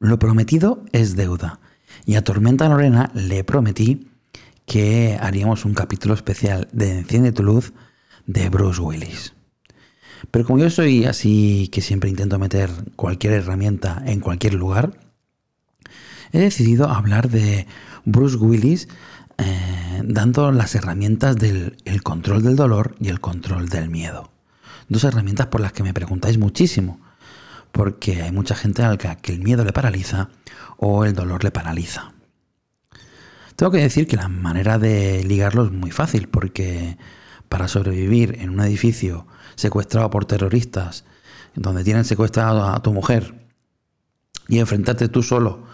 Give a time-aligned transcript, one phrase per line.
[0.00, 1.60] Lo prometido es deuda.
[2.04, 4.08] Y a Tormenta Lorena le prometí
[4.66, 7.72] que haríamos un capítulo especial de Enciende tu luz
[8.26, 9.34] de Bruce Willis.
[10.30, 14.98] Pero como yo soy así que siempre intento meter cualquier herramienta en cualquier lugar,
[16.32, 17.66] he decidido hablar de
[18.04, 18.88] Bruce Willis
[19.38, 24.30] eh, dando las herramientas del control del dolor y el control del miedo.
[24.88, 27.00] Dos herramientas por las que me preguntáis muchísimo,
[27.72, 30.30] porque hay mucha gente a la que el miedo le paraliza
[30.76, 32.12] o el dolor le paraliza.
[33.56, 36.96] Tengo que decir que la manera de ligarlo es muy fácil, porque
[37.48, 41.04] para sobrevivir en un edificio secuestrado por terroristas,
[41.54, 43.34] donde tienen secuestrado a tu mujer,
[44.48, 45.64] y enfrentarte tú solo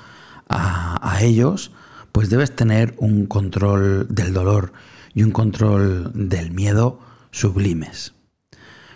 [0.48, 1.70] a, ellos,
[2.12, 4.72] pues debes tener un control del dolor
[5.14, 7.00] y un control del miedo
[7.30, 8.14] sublimes.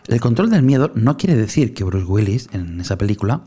[0.09, 3.43] El control del miedo no quiere decir que Bruce Willis en esa película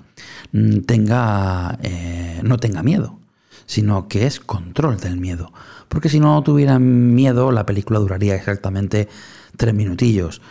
[0.52, 3.20] mm, tenga, eh, no tenga miedo,
[3.66, 5.52] sino que es control del miedo.
[5.90, 9.10] Porque si no tuviera miedo, la película duraría exactamente
[9.58, 10.42] tres minutillos.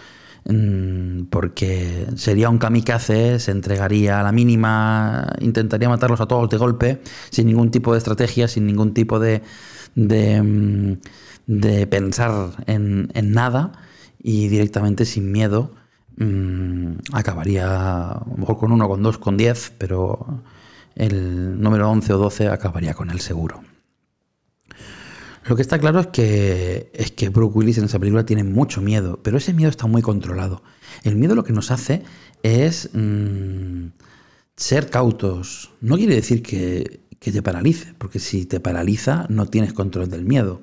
[0.47, 6.57] Mm, porque sería un kamikaze, se entregaría a la mínima, intentaría matarlos a todos de
[6.57, 9.43] golpe, sin ningún tipo de estrategia, sin ningún tipo de,
[9.95, 10.99] de, mm,
[11.89, 13.73] pensar en, nada
[14.23, 15.73] y directamente sin miedo
[16.21, 20.43] mm, acabaría mejor con uno, con dos, con diez, pero
[20.95, 23.63] el número 11 o 12 acabaría con el seguro.
[25.47, 28.81] Lo que está claro es que, es que Brooke Willis en esa película tiene mucho
[28.81, 30.63] miedo, pero ese miedo está muy controlado.
[31.03, 32.03] El miedo lo que nos hace
[32.43, 33.87] es mm,
[34.57, 35.73] ser cautos.
[35.81, 40.25] No quiere decir que, que te paralice, porque si te paraliza no tienes control del
[40.25, 40.63] miedo.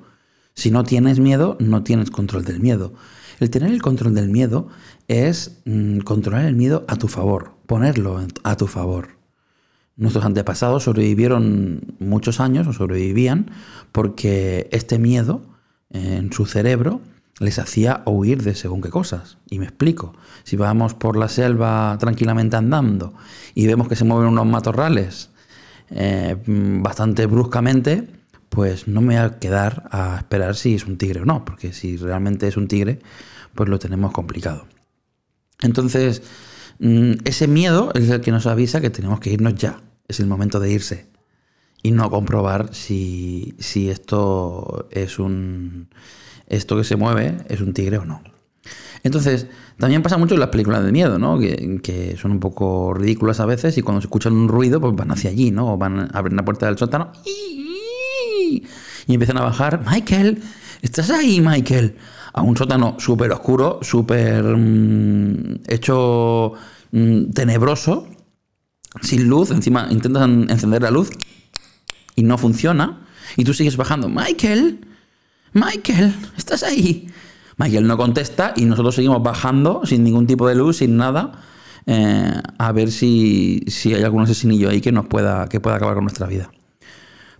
[0.54, 2.94] Si no tienes miedo, no tienes control del miedo.
[3.40, 4.68] El tener el control del miedo
[5.08, 9.18] es mm, controlar el miedo a tu favor, ponerlo a tu favor.
[9.96, 13.50] Nuestros antepasados sobrevivieron muchos años o sobrevivían
[13.90, 15.42] porque este miedo
[15.90, 17.00] en su cerebro
[17.40, 19.38] les hacía huir de según qué cosas.
[19.50, 20.14] Y me explico.
[20.44, 23.14] Si vamos por la selva tranquilamente andando
[23.54, 25.30] y vemos que se mueven unos matorrales
[25.90, 28.08] eh, bastante bruscamente,
[28.48, 31.72] pues no me voy a quedar a esperar si es un tigre o no, porque
[31.72, 33.00] si realmente es un tigre,
[33.54, 34.66] pues lo tenemos complicado.
[35.62, 36.22] Entonces,
[36.78, 40.26] mm, ese miedo es el que nos avisa que tenemos que irnos ya es el
[40.26, 41.06] momento de irse
[41.82, 45.88] y no comprobar si, esto es un.
[46.46, 48.22] Esto que se mueve es un tigre o no.
[49.04, 49.46] Entonces,
[49.78, 51.38] también pasa mucho en las películas de miedo, ¿no?
[51.38, 55.10] Que, son un poco ridículas a veces y cuando se escuchan un ruido, pues van
[55.10, 55.74] hacia allí, ¿no?
[55.74, 58.64] O van a abrir la puerta del sótano y
[59.06, 59.84] empiezan a bajar.
[59.86, 60.42] Michael,
[60.82, 61.96] ¿estás ahí, Michael?
[62.32, 66.52] A un sótano súper oscuro, súper mm, hecho
[66.92, 68.06] mm, tenebroso
[69.02, 71.10] sin luz, encima intentas encender la luz
[72.16, 73.06] y no funciona,
[73.36, 74.80] y tú sigues bajando, Michael,
[75.52, 77.08] Michael, ¿estás ahí?
[77.56, 81.32] Michael no contesta y nosotros seguimos bajando sin ningún tipo de luz, sin nada,
[81.86, 85.94] eh, a ver si, si, hay algún asesinillo ahí que nos pueda, que pueda acabar
[85.94, 86.50] con nuestra vida.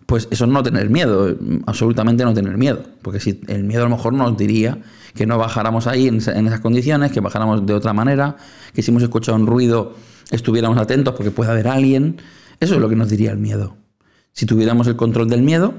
[0.08, 1.36] Pues eso es no tener miedo,
[1.66, 4.78] absolutamente no tener miedo, porque si el miedo a lo mejor nos diría
[5.14, 8.36] que no bajáramos ahí en, en esas condiciones, que bajáramos de otra manera,
[8.72, 9.94] que si hemos escuchado un ruido
[10.30, 12.20] estuviéramos atentos porque puede haber alguien.
[12.60, 13.76] Eso es lo que nos diría el miedo.
[14.32, 15.74] Si tuviéramos el control del miedo,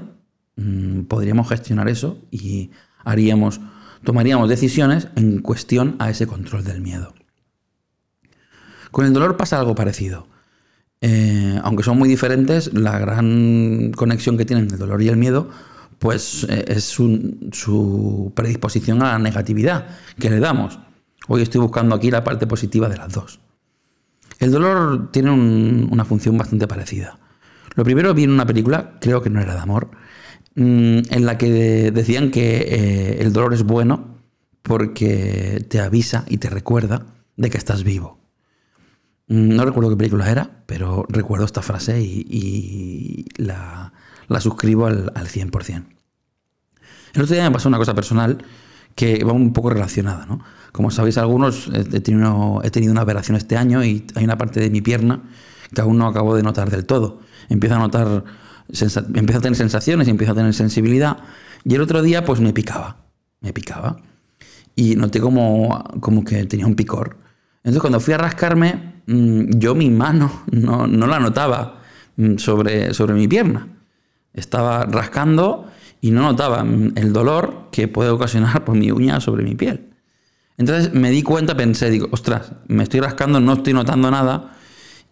[0.56, 2.70] mm, podríamos gestionar eso y
[3.04, 3.60] haríamos,
[4.04, 7.14] tomaríamos decisiones en cuestión a ese control del miedo.
[8.90, 10.26] Con el dolor pasa algo parecido.
[11.00, 15.48] Eh, aunque son muy diferentes, la gran conexión que tienen el dolor y el miedo,
[15.98, 19.86] pues eh, es su predisposición a la negatividad
[20.18, 20.78] que le damos.
[21.28, 23.40] Hoy estoy buscando aquí la parte positiva de las dos.
[24.40, 27.18] El dolor tiene una función bastante parecida.
[27.74, 29.90] Lo primero vi en una película, creo que no era de amor,
[30.54, 34.18] mm, en la que decían que eh, el dolor es bueno
[34.62, 37.06] porque te avisa y te recuerda
[37.36, 38.19] de que estás vivo.
[39.30, 43.92] Mm, no recuerdo qué película era, pero recuerdo esta frase y, la,
[44.40, 45.84] suscribo al, al 100%.
[47.14, 48.38] El otro día me pasó una cosa personal
[48.96, 50.40] que va un poco relacionada, ¿no?
[50.72, 54.60] Como sabéis algunos, he tenido, he tenido una operación este año y hay una parte
[54.60, 55.22] de mi pierna
[55.74, 57.20] que aún no acabo de notar del todo.
[57.48, 58.24] Empiezo a notar,
[58.68, 61.18] empiezo a tener sensaciones, empiezo a tener sensibilidad.
[61.64, 62.98] Y el otro día pues me picaba,
[63.40, 63.96] me picaba.
[64.76, 67.16] Y noté como, como que tenía un picor.
[67.62, 71.80] Entonces cuando fui a rascarme, mm, yo mi mano no, no la notaba
[72.16, 73.68] mm, sobre, sobre mi pierna.
[74.32, 75.66] Estaba rascando
[76.00, 79.90] y no notaba mm, el dolor que puede ocasionar por mi uña sobre mi piel.
[80.56, 84.56] Entonces me di cuenta, pensé, digo, ostras, me estoy rascando, no estoy notando nada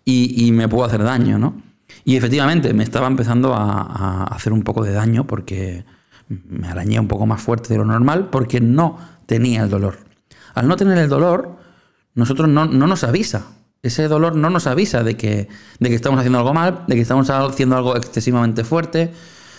[0.04, 1.62] y, me puedo hacer daño, ¿no?
[2.04, 5.84] Y efectivamente me estaba empezando a, hacer un poco de daño porque
[6.28, 9.98] me arañé un poco más fuerte de lo normal porque no tenía el dolor.
[10.54, 11.57] Al no tener el dolor,
[12.18, 13.46] nosotros no, nos avisa.
[13.80, 15.48] Ese dolor no nos avisa de que,
[15.78, 19.12] de que estamos haciendo algo mal, de que estamos haciendo algo excesivamente fuerte,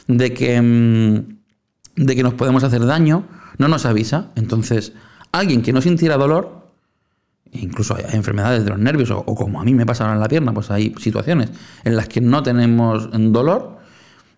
[0.08, 3.24] de que, mm, nos podemos hacer daño.
[3.58, 4.32] No nos avisa.
[4.36, 4.92] Entonces,
[5.32, 6.60] alguien que no sintiera dolor
[7.52, 10.28] incluso hay enfermedades de los nervios, o, como a mí me pasa ahora en la
[10.28, 11.50] pierna, pues hay situaciones
[11.84, 13.80] en las que no tenemos dolor.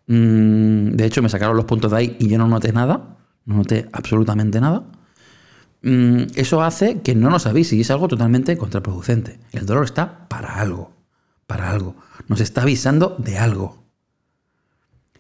[0.08, 3.56] Mm, de hecho, me sacaron los puntos de ahí y yo no noté nada, no
[3.56, 4.84] noté absolutamente nada.
[5.84, 9.40] Mm, eso hace que no nos avise y es algo totalmente contraproducente.
[9.52, 10.92] El dolor está para algo,
[11.48, 11.96] para algo.
[12.28, 13.84] Nos está avisando de algo.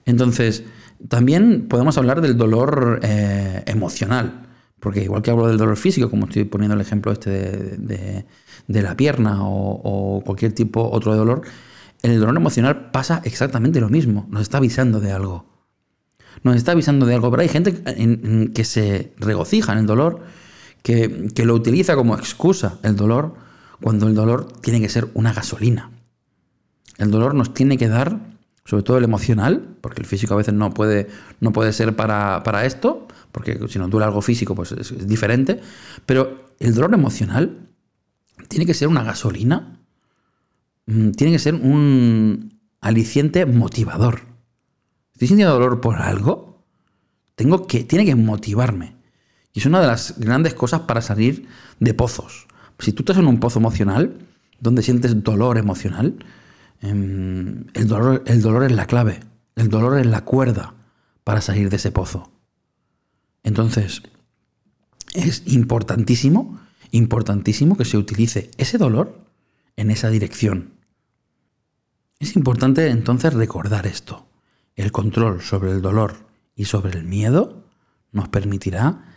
[0.05, 0.63] Entonces,
[1.07, 4.47] también podemos hablar del dolor eh, emocional.
[4.79, 8.25] Porque igual que hablo del dolor físico, como estoy poniendo el ejemplo este de,
[8.67, 11.43] la pierna o, cualquier tipo otro de dolor,
[12.01, 14.25] en el dolor emocional pasa exactamente lo mismo.
[14.31, 15.45] Nos está avisando de algo.
[16.43, 17.29] Nos está avisando de algo.
[17.29, 17.83] Pero hay gente
[18.53, 20.23] que se regocija en el dolor,
[20.83, 23.35] que, lo utiliza como excusa el dolor,
[23.81, 25.91] cuando el dolor tiene que ser una gasolina.
[26.97, 28.19] El dolor nos tiene que dar,
[28.65, 31.07] sobre todo el emocional, porque el físico a veces no puede,
[31.39, 35.61] no puede ser para, para esto, porque si nos duele algo físico, pues es, diferente,
[36.05, 37.69] pero el dolor emocional
[38.47, 39.79] tiene que ser una gasolina,
[40.85, 44.21] mm, tiene que ser un aliciente motivador.
[45.13, 46.63] Estoy sintiendo dolor por algo,
[47.35, 49.00] tengo que, tiene que motivarme.
[49.53, 51.47] Y es una de las grandes cosas para salir
[51.79, 52.47] de pozos.
[52.79, 54.17] Si tú estás en un pozo emocional,
[54.59, 56.23] donde sientes dolor emocional,
[56.81, 59.19] em, el dolor, el dolor es la clave,
[59.55, 60.73] el dolor es la cuerda
[61.23, 62.31] para salir de ese pozo.
[63.43, 64.03] Entonces,
[65.13, 66.59] es importantísimo,
[66.91, 69.25] importantísimo que se utilice ese dolor
[69.75, 70.73] en esa dirección.
[72.19, 74.27] Es importante entonces recordar esto.
[74.75, 76.15] El control sobre el dolor
[76.55, 77.65] y sobre el miedo
[78.11, 79.10] nos permitirá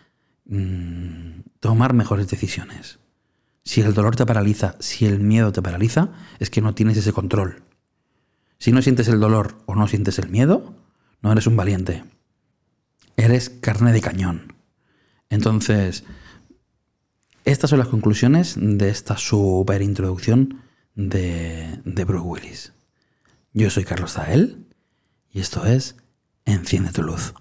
[0.47, 2.99] mm, tomar mejores decisiones.
[3.63, 7.13] Si el dolor te paraliza, si el miedo te paraliza, es que no tienes ese
[7.13, 7.63] control.
[8.59, 10.75] Si no sientes el dolor o no sientes el miedo,
[11.23, 12.05] no eres un valiente
[13.17, 14.55] eres carne de cañón.
[15.31, 16.05] Entonces,
[17.45, 20.63] estas son las conclusiones de esta super introducción
[20.95, 22.73] de, de Bruce Willis.
[23.53, 24.67] Yo soy Carlos Zael
[25.31, 25.97] y esto es
[26.47, 27.33] Enciende tu luz.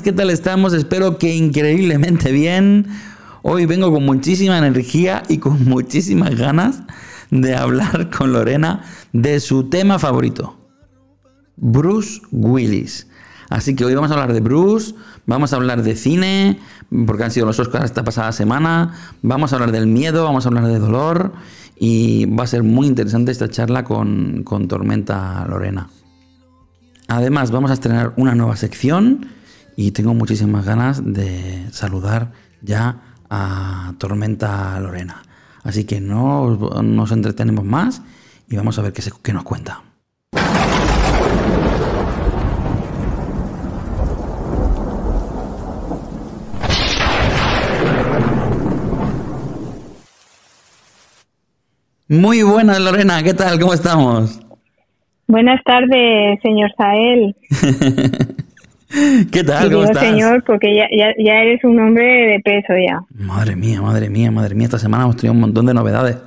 [0.00, 0.72] ¿Qué tal estamos?
[0.72, 2.86] Espero que increíblemente bien.
[3.42, 6.80] Hoy vengo con muchísima energía y con muchísimas ganas
[7.30, 10.56] de hablar con Lorena de su tema favorito,
[11.56, 13.06] Bruce Willis.
[13.50, 14.94] Así que hoy vamos a hablar de Bruce,
[15.26, 16.58] vamos a hablar de cine,
[17.06, 20.48] porque han sido los Oscars esta pasada semana, vamos a hablar del miedo, vamos a
[20.48, 21.34] hablar de dolor
[21.78, 25.90] y va a ser muy interesante esta charla con, con Tormenta Lorena.
[27.08, 29.41] Además, vamos a estrenar una nueva sección
[29.76, 32.96] y tengo muchísimas ganas de saludar ya
[33.30, 35.22] a Tormenta Lorena.
[35.62, 36.50] Así que no
[36.82, 38.02] nos entretenemos más
[38.48, 39.82] y vamos a ver qué, qué nos cuenta.
[52.08, 53.58] Muy buenas, Lorena, ¿qué tal?
[53.58, 54.38] ¿Cómo estamos?
[55.26, 57.34] Buenas tardes, señor Sael.
[59.30, 59.70] ¿Qué tal?
[59.70, 60.02] ¿Cómo estás?
[60.04, 63.00] señor porque ya, ya, ya eres un hombre de peso ya.
[63.14, 64.66] Madre mía, madre mía, madre mía.
[64.66, 66.18] Esta semana hemos tenido un montón de novedades.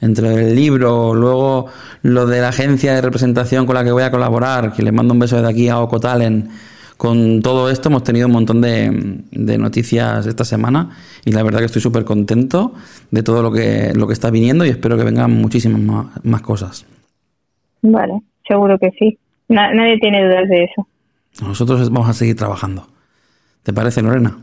[0.00, 1.66] Entre el libro, luego
[2.02, 5.12] lo de la agencia de representación con la que voy a colaborar, que le mando
[5.12, 6.50] un beso desde aquí a Oco Talent.
[6.96, 8.90] Con todo esto hemos tenido un montón de,
[9.30, 10.90] de noticias esta semana
[11.24, 12.74] y la verdad que estoy súper contento
[13.10, 16.40] de todo lo que, lo que está viniendo y espero que vengan muchísimas más, más
[16.42, 16.86] cosas.
[17.82, 19.18] Vale, seguro que sí.
[19.48, 20.86] Na- nadie tiene dudas de eso.
[21.40, 22.86] Nosotros vamos a seguir trabajando.
[23.62, 24.36] ¿Te parece, Lorena?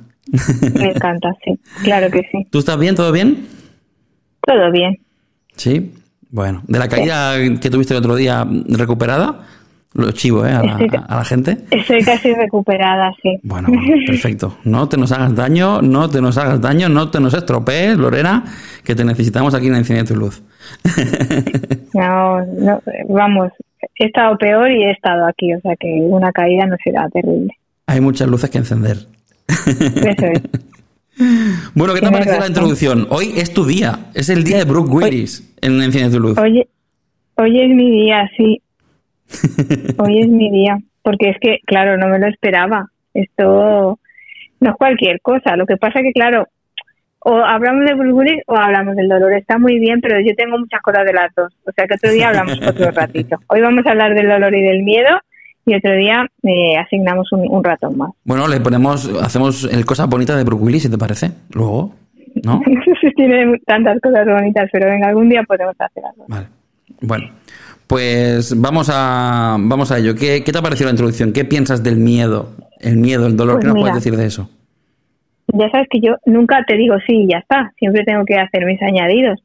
[0.74, 1.60] Me encanta, sí.
[1.84, 2.48] Claro que sí.
[2.52, 2.96] ¿Tú estás bien?
[2.96, 3.48] ¿Todo bien?
[4.42, 4.98] Todo bien.
[5.56, 5.94] Sí.
[6.30, 9.46] Bueno, de la caída que tuviste el otro día recuperada,
[9.94, 10.52] lo chivo, ¿eh?
[10.52, 11.58] A la, a gente.
[11.72, 13.40] Estoy casi recuperada, sí.
[13.44, 14.58] Bueno, bueno, perfecto.
[14.66, 18.44] No te nos hagas daño, no te nos hagas daño, no te nos estropees, Lorena,
[18.84, 20.44] que te necesitamos aquí en Enciende tu Luz.
[21.94, 23.52] No, no, vamos,
[23.98, 27.54] he estado peor y he estado aquí, o sea que una caída no será terrible.
[27.88, 28.98] Hay muchas luces que encender.
[29.48, 30.42] Eso es.
[31.74, 33.08] Bueno, ¿qué te ha parecido la introducción?
[33.10, 36.38] Hoy es tu día, es el día de Brooke Willis en Enciende tu Luz.
[36.38, 36.68] Oye,
[37.36, 38.62] hoy es mi día, sí.
[39.98, 42.92] Hoy es mi día, porque es que, claro, no me lo esperaba.
[43.16, 44.00] Esto
[44.60, 45.58] no es cualquier cosa.
[45.58, 46.48] Lo que pasa que, claro,
[47.30, 49.34] o hablamos de Willis o hablamos del dolor.
[49.34, 51.54] Está muy bien, pero yo tengo muchas cosas de las dos.
[51.66, 53.38] O sea que otro día hablamos otro ratito.
[53.48, 55.10] Hoy vamos a hablar del dolor y del miedo
[55.66, 58.12] y otro día eh, asignamos un, un rato más.
[58.24, 61.32] Bueno, le ponemos, hacemos el cosa bonita de Brooke Willis, si te parece.
[61.54, 61.94] Luego,
[62.46, 62.62] ¿no?
[63.18, 66.24] Tiene tantas cosas bonitas, pero venga, algún día podemos hacer algo.
[66.30, 66.48] Vale.
[67.02, 67.30] Bueno,
[67.88, 70.16] pues vamos a, vamos a ello.
[70.16, 71.34] ¿Qué, qué te ha parecido la introducción?
[71.34, 72.56] ¿Qué piensas del miedo?
[72.80, 73.56] El miedo, el dolor.
[73.56, 73.90] Pues ¿Qué nos mira.
[73.90, 74.50] puedes decir de eso?
[75.48, 78.66] Ya sabes que yo nunca te digo sí y ya está, siempre tengo que hacer
[78.66, 79.42] mis añadidos.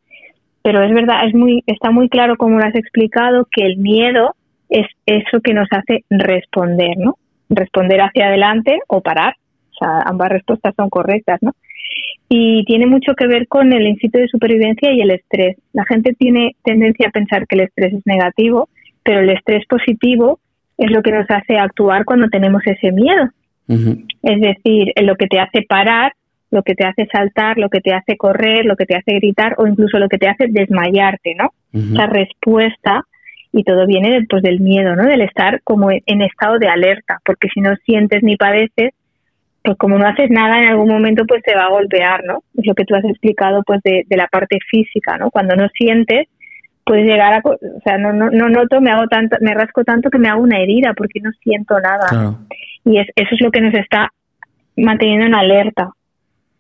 [0.62, 4.34] Pero es verdad, es muy, está muy claro como lo has explicado que el miedo
[4.68, 7.16] es eso que nos hace responder, ¿no?
[7.48, 9.34] Responder hacia adelante o parar.
[9.72, 11.52] O sea, ambas respuestas son correctas, ¿no?
[12.28, 15.56] Y tiene mucho que ver con el instinto de supervivencia y el estrés.
[15.72, 18.68] La gente tiene tendencia a pensar que el estrés es negativo,
[19.02, 20.38] pero el estrés positivo
[20.78, 23.28] es lo que nos hace actuar cuando tenemos ese miedo.
[24.22, 26.12] Es decir, lo que te hace parar,
[26.50, 29.54] lo que te hace saltar, lo que te hace correr, lo que te hace gritar
[29.58, 31.52] o incluso lo que te hace desmayarte, ¿no?
[31.72, 33.04] Esa respuesta
[33.52, 35.04] y todo viene pues, del miedo, ¿no?
[35.04, 38.92] Del estar como en, en estado de alerta, porque si no sientes ni padeces,
[39.64, 42.42] pues como no haces nada en algún momento pues te va a golpear, ¿no?
[42.58, 45.30] Es lo que tú has explicado pues de, de la parte física, ¿no?
[45.30, 46.28] Cuando no sientes
[46.84, 50.10] puedes llegar a, o sea, no, no, no noto, me hago tanto, me rasco tanto
[50.10, 52.38] que me hago una herida porque no siento nada Claro.
[52.84, 54.10] y es, eso es lo que nos está
[54.76, 55.90] manteniendo en alerta.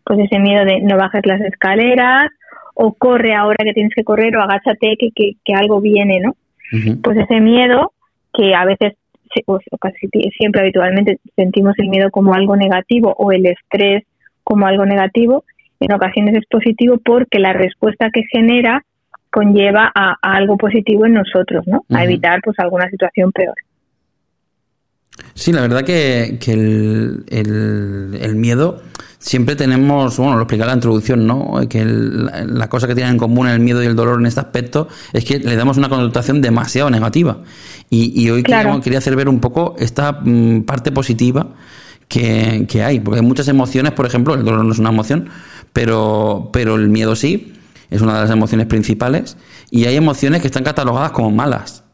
[0.04, 2.28] Pues ese miedo de no bajes las escaleras
[2.74, 6.34] o corre ahora que tienes que correr o agáchate que, que, que algo viene, ¿no?
[7.02, 7.92] Pues ese miedo
[8.32, 8.94] que a veces,
[9.34, 14.04] se- o casi siempre habitualmente sentimos el miedo como algo negativo o el estrés
[14.42, 15.44] como algo negativo,
[15.80, 18.82] en ocasiones es positivo porque la respuesta que genera
[19.32, 21.84] conlleva a, a algo positivo en nosotros, ¿no?
[21.90, 23.54] A evitar pues alguna situación peor.
[25.34, 28.82] Sí, la verdad que, que el, el- el miedo
[29.18, 31.60] siempre tenemos, bueno, lo explicaba la introducción, ¿no?
[31.68, 34.26] Que el- la, la cosa que tienen en común el miedo y el dolor en
[34.26, 37.38] este aspecto es que le damos una connotación demasiado negativa.
[37.90, 38.70] Y, y hoy Claro.
[38.70, 41.46] quería, quería hacer ver un poco esta mm, parte positiva
[42.08, 45.28] que, que hay, porque hay muchas emociones, por ejemplo, el dolor no es una emoción,
[45.72, 47.54] pero, pero el miedo sí,
[47.92, 49.36] es una de las emociones principales,
[49.70, 51.84] y hay emociones que están catalogadas como malas.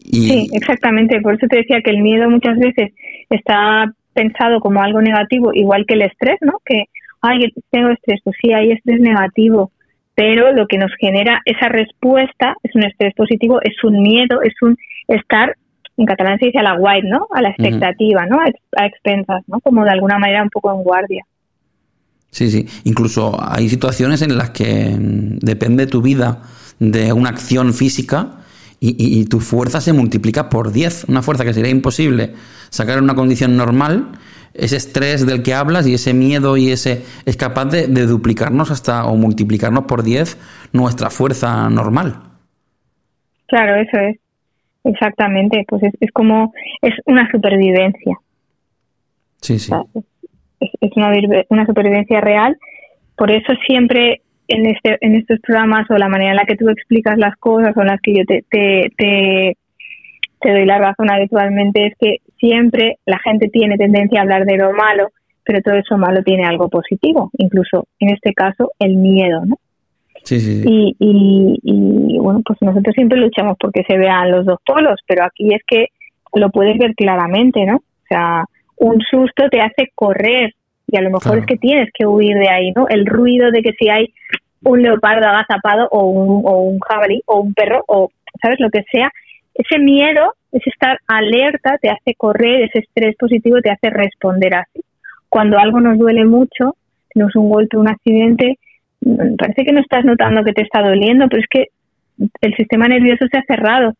[0.00, 1.20] Y, Sí, exactamente.
[1.20, 2.92] Por eso te decía que el miedo muchas veces
[3.30, 6.54] está pensado como algo negativo, igual que el estrés, ¿no?
[6.64, 6.84] Que,
[7.20, 9.70] ay, tengo estrés, pues sí, hay estrés negativo,
[10.14, 14.54] pero lo que nos genera esa respuesta es un estrés positivo, es un miedo, es
[14.62, 14.76] un
[15.06, 15.54] estar,
[15.96, 17.28] en catalán se dice a la white, ¿no?
[17.32, 18.40] A la expectativa, ¿no?
[18.40, 18.46] A,
[18.82, 19.60] a expensas, ¿no?
[19.60, 21.24] Como de alguna manera un poco en guardia.
[22.38, 22.66] Sí, sí.
[22.84, 26.40] Incluso hay situaciones en las que mm, depende tu vida
[26.78, 28.42] de una acción física
[28.78, 31.06] y, y- y tu fuerza se multiplica por 10.
[31.08, 32.34] Una fuerza que sería imposible
[32.70, 34.12] sacar en una condición normal.
[34.54, 38.70] Ese estrés del que hablas y ese miedo y ese es capaz de, de duplicarnos
[38.70, 40.38] hasta o multiplicarnos por 10
[40.72, 42.20] nuestra fuerza normal.
[43.48, 44.16] Claro, eso es.
[44.84, 45.64] Exactamente.
[45.68, 46.52] Pues es, es como,
[46.82, 48.16] es una supervivencia.
[49.40, 49.72] Sí, sí.
[50.60, 51.12] Es, es una,
[51.48, 52.56] una supervivencia real.
[53.16, 56.68] Por eso siempre en, este, en estos programas o la manera en la que tú
[56.68, 59.56] explicas las cosas o en las que yo te, te, te,
[60.40, 64.56] te doy la razón habitualmente es que siempre la gente tiene tendencia a hablar de
[64.56, 65.10] lo malo,
[65.44, 69.56] pero todo eso malo tiene algo positivo, incluso en este caso el miedo, ¿no?
[70.24, 70.68] Sí, sí, sí.
[70.68, 75.24] Y, y, y, bueno, pues nosotros siempre luchamos porque se vean los dos polos, pero
[75.24, 75.86] aquí es que
[76.34, 77.76] lo puedes ver claramente, ¿no?
[77.76, 78.44] O sea,
[78.80, 80.54] un susto te hace correr
[80.86, 81.40] y a lo mejor Claro.
[81.40, 82.86] es que tienes que huir de ahí, ¿no?
[82.88, 84.12] El ruido de que si hay
[84.62, 88.10] un leopardo agazapado o un, o un jabalí o un perro o,
[88.42, 88.58] ¿sabes?
[88.60, 89.10] Lo que sea.
[89.54, 94.80] Ese miedo, ese estar alerta te hace correr, ese estrés positivo te hace responder así.
[95.28, 96.76] Cuando algo nos duele mucho,
[97.12, 98.58] tenemos un golpe, un accidente,
[99.00, 101.66] mm, parece que no estás notando que te está doliendo, pero es que
[102.40, 103.92] el sistema nervioso se ha cerrado.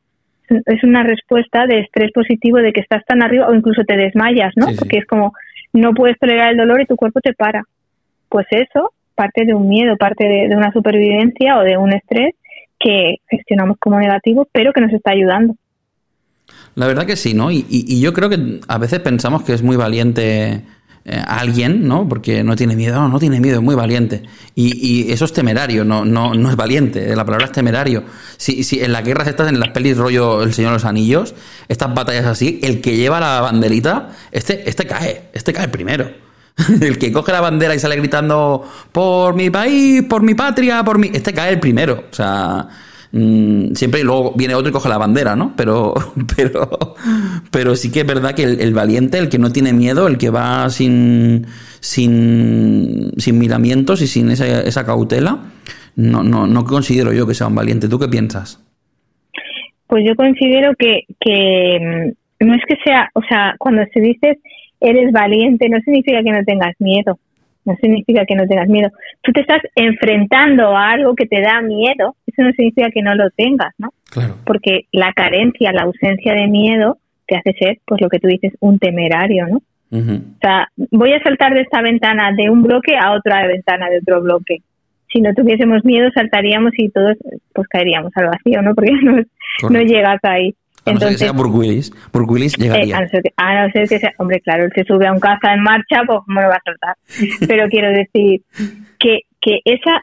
[0.67, 4.53] Es una respuesta de estrés positivo de que estás tan arriba o incluso te desmayas,
[4.57, 4.67] ¿no?
[4.67, 4.79] Sí, sí.
[4.79, 5.33] Porque es como
[5.73, 7.63] no puedes tolerar el dolor y tu cuerpo te para.
[8.29, 12.35] Pues eso parte de un miedo, parte de, de una supervivencia o de un estrés
[12.79, 15.55] que gestionamos como negativo, pero que nos está ayudando.
[16.77, 17.51] La verdad que sí, ¿no?
[17.51, 20.63] Y, y- y yo creo que a veces pensamos que es muy valiente
[21.11, 22.07] eh, alguien, ¿no?
[22.07, 24.25] Porque no tiene miedo, no, no tiene miedo, es muy valiente.
[24.55, 28.05] Y, y eso es temerario, no, no, no es valiente, la palabra es temerario.
[28.37, 31.35] Si, si en las guerras estas, en las pelis rollo El Señor de los Anillos,
[31.69, 36.11] estas batallas así, el que lleva la banderita, este, este cae, este cae primero.
[36.81, 40.99] El que coge la bandera y sale gritando por mi país, por mi patria, por
[40.99, 41.09] mi...
[41.15, 42.07] Este cae el primero.
[42.11, 42.69] O sea,
[43.13, 45.55] mm, siempre y luego viene otro y coge la bandera, ¿no?
[45.57, 45.95] Pero,
[46.37, 46.95] pero,
[47.51, 50.31] pero sí que es verdad que el, valiente, el que no tiene miedo, el que
[50.31, 51.47] va sin,
[51.81, 55.39] sin, sin miramientos y sin esa, esa cautela,
[55.97, 57.89] no, no, no considero yo que sea un valiente.
[57.89, 58.65] ¿Tú qué piensas?
[59.87, 64.39] Pues yo considero que, que mm, no es que sea, o sea, cuando se dice
[64.81, 67.19] eres valiente, no significa que no tengas miedo,
[67.65, 68.91] no significa que no tengas miedo.
[69.23, 73.15] Tú te estás enfrentando a algo que te da miedo, eso no significa que no
[73.15, 73.93] lo tengas, ¿no?
[74.11, 74.37] Claro.
[74.45, 78.53] Porque la carencia, la ausencia de miedo te hace ser, pues lo que tú dices,
[78.61, 79.63] un temerario, ¿no?
[79.91, 80.15] Ujú.
[80.15, 83.99] O sea, voy a saltar de esta ventana de un bloque a otra ventana de
[83.99, 84.59] otro bloque.
[85.13, 87.17] Si no tuviésemos miedo, saltaríamos y todos
[87.55, 88.75] pues caeríamos al vacío, ¿no?
[88.75, 88.93] Porque
[89.71, 90.55] no, llegas ahí.
[90.85, 91.93] A no ser que Entonces, sea Burke Willis.
[92.13, 94.73] Burke Willis eh, a, no ser que, a no ser que sea, hombre, claro, él
[94.75, 96.97] se sube a un caza en marcha, pues cómo lo va a saltar.
[97.49, 98.43] Pero quiero decir
[98.99, 100.03] que, que esa,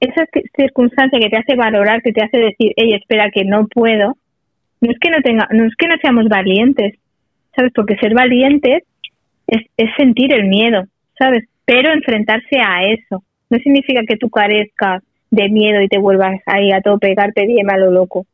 [0.00, 3.66] esa ci- circunstancia que te hace valorar, que te hace decir, hey, espera, que no
[3.66, 4.16] puedo,
[4.80, 6.94] no es que no tenga, no es que no seamos valientes,
[7.54, 7.72] ¿sabes?
[7.74, 8.84] Porque ser valientes
[9.46, 10.84] es, es sentir el miedo,
[11.18, 11.44] ¿sabes?
[11.64, 13.22] Pero enfrentarse a eso.
[13.50, 17.70] No significa que tú carezcas de miedo y te vuelvas ahí a todo pegarte bien
[17.70, 18.26] a lo loco,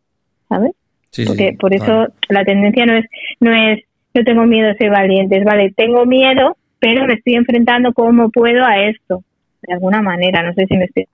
[0.48, 0.72] ¿sabes?
[1.10, 3.06] Sí, porque sí, por eso la tendencia no es
[3.40, 3.80] no es
[4.12, 8.30] yo tengo miedo a ser valiente, es vale, tengo miedo, pero me estoy enfrentando como
[8.30, 9.24] puedo a esto,
[9.62, 11.06] de alguna manera, no sé si me estoy...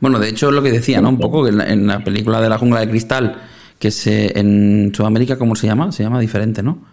[0.00, 1.10] Bueno, de hecho, es lo que decía, ¿no?
[1.10, 3.40] Un poco que en la, en la película de la jungla de cristal,
[3.78, 5.92] que se en Sudamérica, ¿cómo se llama?
[5.92, 6.84] Se llama diferente, ¿no?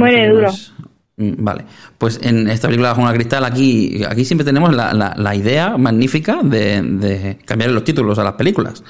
[0.00, 0.48] Muere duro.
[0.48, 0.72] es-
[1.14, 1.66] Mm, Vale,
[1.98, 5.14] pues en esta película de la jungla de cristal, aquí, aquí siempre tenemos la, la-
[5.14, 8.82] la idea magnífica de, de cambiar los títulos a las películas.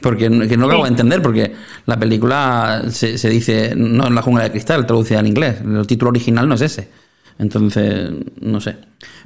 [0.00, 1.54] Porque no- que no acabo de entender, porque
[1.86, 5.60] la película se, se dice, no en la jungla de cristal, traducida en inglés.
[5.64, 6.88] El título original no es ese.
[7.38, 8.76] Entonces, no sé.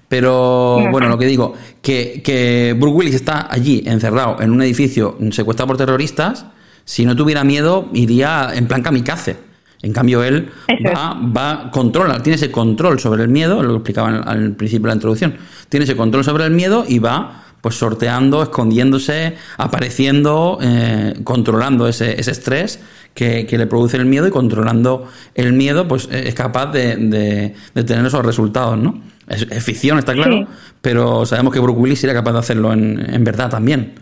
[0.09, 5.17] Pero bueno, lo que digo, que, que Bruce Willis está allí encerrado en un edificio
[5.31, 6.45] secuestrado por terroristas,
[6.85, 9.37] si no tuviera miedo iría en plan kamikaze.
[9.81, 10.51] En cambio, él
[10.87, 14.89] va, va, controla, tiene ese control sobre el miedo, lo explicaba al, al principio de
[14.89, 15.35] la introducción,
[15.69, 22.21] tiene ese control sobre el miedo y va pues sorteando, escondiéndose, apareciendo, eh, controlando ese,
[22.21, 22.81] ese estrés
[23.15, 26.97] que, que le produce el miedo y controlando el miedo, pues eh, es capaz de,
[26.97, 29.01] de- de tener esos resultados, ¿no?
[29.29, 30.47] Es, es ficción, está claro, Sí.
[30.81, 33.93] pero sabemos que Bruce Willis sería capaz de hacerlo en, en verdad también.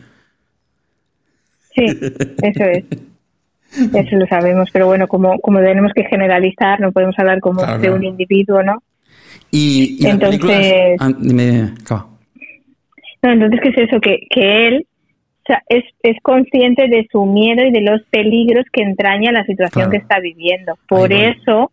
[1.75, 2.85] Sí, eso es.
[3.95, 7.75] Eso lo sabemos, pero bueno, como, como tenemos que generalizar, no podemos hablar como Claro,
[7.75, 7.97] de claro.
[7.97, 8.83] un individuo, ¿no?
[9.53, 10.97] Y, Entonces-.
[10.99, 11.75] Ah, dime, dime.
[13.23, 14.01] No, entonces, ¿qué es eso?
[14.01, 14.87] Que, que él
[15.69, 19.91] es, es consciente de su miedo y de los peligros que entraña la situación Claro.
[19.91, 20.79] que está viviendo.
[20.89, 21.71] Por Ahí eso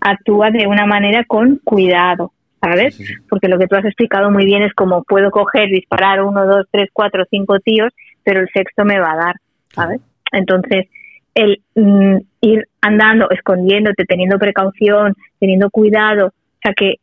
[0.00, 2.94] actúa de una manera con cuidado, ¿sabes?
[2.96, 3.20] Sí, sí, sí.
[3.28, 6.66] Porque lo que tú has explicado muy bien es como puedo coger, disparar uno, dos,
[6.70, 7.92] tres, cuatro, cinco tíos,
[8.24, 9.34] pero el sexto me va a dar,
[9.74, 10.00] ¿sabes?
[10.32, 10.86] Entonces,
[11.34, 16.96] el mm, ir andando, escondiéndote, teniendo precaución, teniendo cuidado, o sea que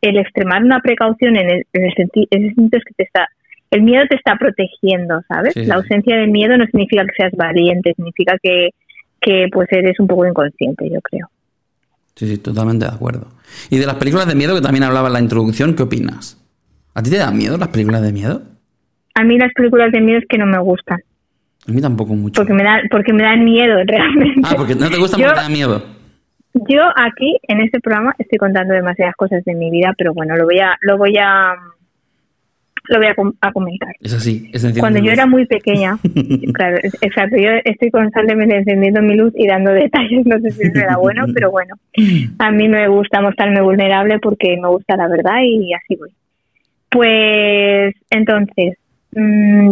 [0.00, 3.02] el extremar una precaución en el, en el senti- en ese sentido es que te
[3.04, 3.28] está,
[3.70, 5.52] el miedo te está protegiendo, ¿sabes?
[5.54, 8.70] Sí, sí, La ausencia de miedo no significa que seas valiente, significa que,
[9.20, 11.28] que pues eres un poco inconsciente, yo creo.
[12.16, 13.28] Sí, sí, totalmente de acuerdo.
[13.70, 16.36] Y de las películas de miedo que también hablaba en la introducción, ¿qué opinas?
[16.94, 18.42] ¿A ti te dan miedo las películas de miedo?
[19.14, 20.98] A mí las películas de miedo es que no me gustan.
[21.68, 22.40] A mí tampoco mucho.
[22.40, 25.34] porque me da porque me dan miedo realmente Ah, porque no te gusta Yo- porque
[25.38, 25.82] te da miedo.
[26.54, 30.44] yo aquí en este programa estoy contando demasiadas cosas de mi vida pero bueno lo
[30.44, 31.54] voy a lo voy a
[32.88, 33.94] lo voy a, com- a comentar.
[34.00, 35.98] Es así, es Cuando yo era muy pequeña,
[36.54, 40.96] claro, exacto, yo estoy constantemente encendiendo mi luz y dando detalles, no sé si será
[40.96, 41.74] bueno, pero bueno,
[42.38, 46.10] a mí me gusta mostrarme vulnerable porque me gusta la verdad y así voy.
[46.90, 48.76] Pues entonces,
[49.12, 49.70] mm,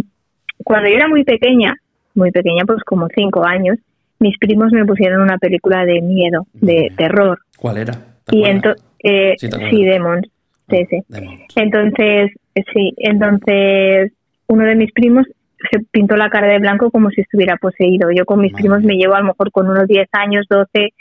[0.64, 1.74] cuando yo era muy pequeña,
[2.14, 3.78] muy pequeña, pues como cinco años,
[4.18, 7.38] mis primos me pusieron una película de miedo, de terror.
[7.58, 7.92] ¿Cuál era?
[8.24, 9.70] ¿Te Y entonces, eh, Sí, te acuerdas.
[9.78, 10.28] sí, Demons,
[10.70, 10.98] sí, sí.
[11.08, 11.40] Demons.
[11.56, 12.30] Entonces,
[12.72, 14.12] sí, entonces
[14.48, 15.26] uno de mis primos
[15.70, 18.10] se pintó la cara de blanco como si estuviera poseído.
[18.12, 20.68] Yo con mis Madre primos me llevo a lo mejor con unos 10 años, 12,
[20.72, 20.92] pues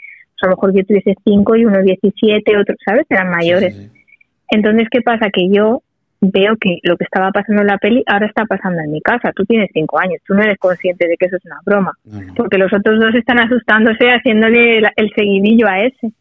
[0.42, 3.06] a lo mejor yo tuviese 5 y uno 17, otros, ¿sabes?
[3.10, 3.74] Eran mayores.
[3.74, 4.00] Sí, sí, sí.
[4.50, 5.30] Entonces, ¿qué pasa?
[5.30, 5.82] Que yo
[6.20, 9.32] veo que lo que estaba pasando en la peli ahora está pasando en mi casa.
[9.36, 12.22] Tú tienes 5 años, tú no eres consciente de que eso es una broma No,
[12.22, 12.34] no.
[12.34, 16.12] porque los otros dos están asustándose haciéndole la- el seguidillo a ese.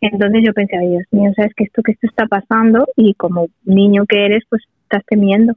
[0.00, 4.04] Entonces yo pensé, Dios mío, sabes que esto que esto está pasando y como niño
[4.08, 5.54] que eres, pues estás temiendo.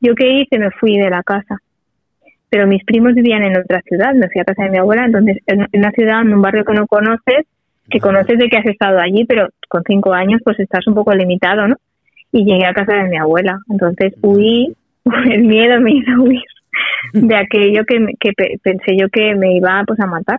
[0.00, 1.58] Yo qué hice, me fui de la casa.
[2.50, 5.38] Pero mis primos vivían en otra ciudad, me fui a casa de mi abuela, entonces
[5.46, 7.46] en una ciudad, en un barrio que no conoces,
[7.90, 11.12] que conoces de que has estado allí, pero con cinco años pues estás un poco
[11.14, 11.76] limitado, ¿no?
[12.32, 14.72] Y llegué a casa de mi abuela, entonces huí,
[15.30, 16.42] el miedo me hizo huir
[17.12, 20.38] de aquello que, me- que pe- pensé yo que me iba pues a matar.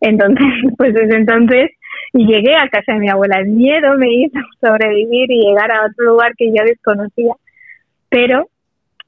[0.00, 0.46] Entonces,
[0.78, 1.70] pues desde entonces
[2.12, 3.38] llegué a casa de mi abuela.
[3.38, 7.34] El miedo me hizo sobrevivir y llegar a otro lugar que yo desconocía.
[8.08, 8.48] Pero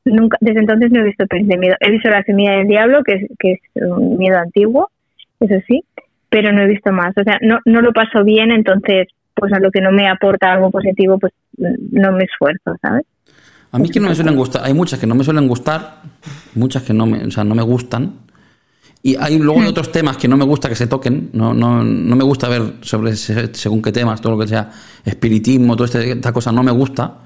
[0.05, 1.77] nunca, desde entonces no he visto pelis de miedo.
[1.81, 4.91] He visto La semilla del diablo, que es, que es un miedo antiguo,
[5.41, 5.85] eso sí,
[6.29, 7.17] pero no he visto más.
[7.17, 10.53] O sea, no, no lo paso bien, entonces, pues a lo que no me aporta
[10.53, 13.05] algo positivo, pues no me esfuerzo, ¿sabes?
[13.73, 16.03] A mí que no me suelen gustar, hay muchas que no me suelen gustar,
[16.55, 18.13] muchas que no me, o sea, no me gustan.
[19.03, 19.63] Y hay luego Hmm.
[19.65, 22.49] hay otros temas que no me gusta que se toquen, no, no, no me gusta
[22.49, 24.71] ver sobre ese- según qué temas, todo lo que sea
[25.05, 27.19] espiritismo, toda este- esta cosa no me gusta.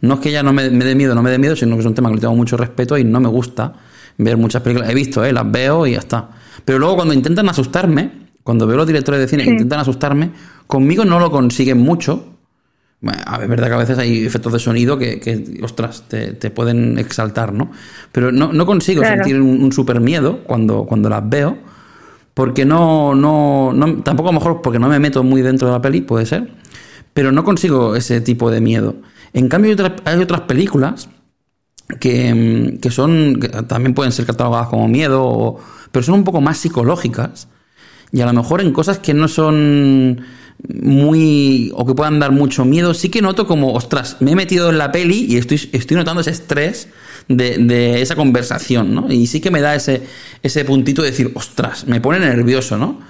[0.00, 1.80] No es que ya no me, me dé miedo, no me dé miedo, sino que
[1.80, 3.72] es un tema que le tengo mucho respeto y no me gusta
[4.18, 4.90] ver muchas películas.
[4.90, 6.28] He visto, eh, las veo y ya está.
[6.64, 8.10] Pero luego cuando intentan asustarme,
[8.42, 10.30] cuando veo los directores de cine que intentan asustarme,
[10.66, 12.29] conmigo no lo consiguen mucho.
[13.26, 16.50] A ver, verdad que a veces hay efectos de sonido que, que, ostras, te, te
[16.50, 17.70] pueden exaltar, ¿no?
[18.12, 19.22] Pero no, no consigo Claro.
[19.22, 21.56] sentir un, un super miedo cuando, cuando las veo,
[22.34, 25.74] porque no, no, no, tampoco a lo mejor porque no me meto muy dentro de
[25.74, 26.52] la peli, puede ser,
[27.14, 28.96] pero no consigo ese tipo de miedo.
[29.32, 31.08] En cambio, hay otras, hay otras películas
[31.98, 35.60] que, que son, que también pueden ser catalogadas como miedo, o-
[35.92, 37.48] pero son un poco más psicológicas
[38.12, 40.22] y a lo mejor en cosas que no son
[40.68, 44.70] muy o que puedan dar mucho miedo, sí que noto como, ostras, me he metido
[44.70, 46.88] en la peli y estoy, estoy notando ese estrés
[47.28, 49.10] de, de esa conversación, ¿no?
[49.10, 50.02] Y sí que me da ese,
[50.42, 53.00] ese puntito de decir, ostras, me pone nervioso, ¿no?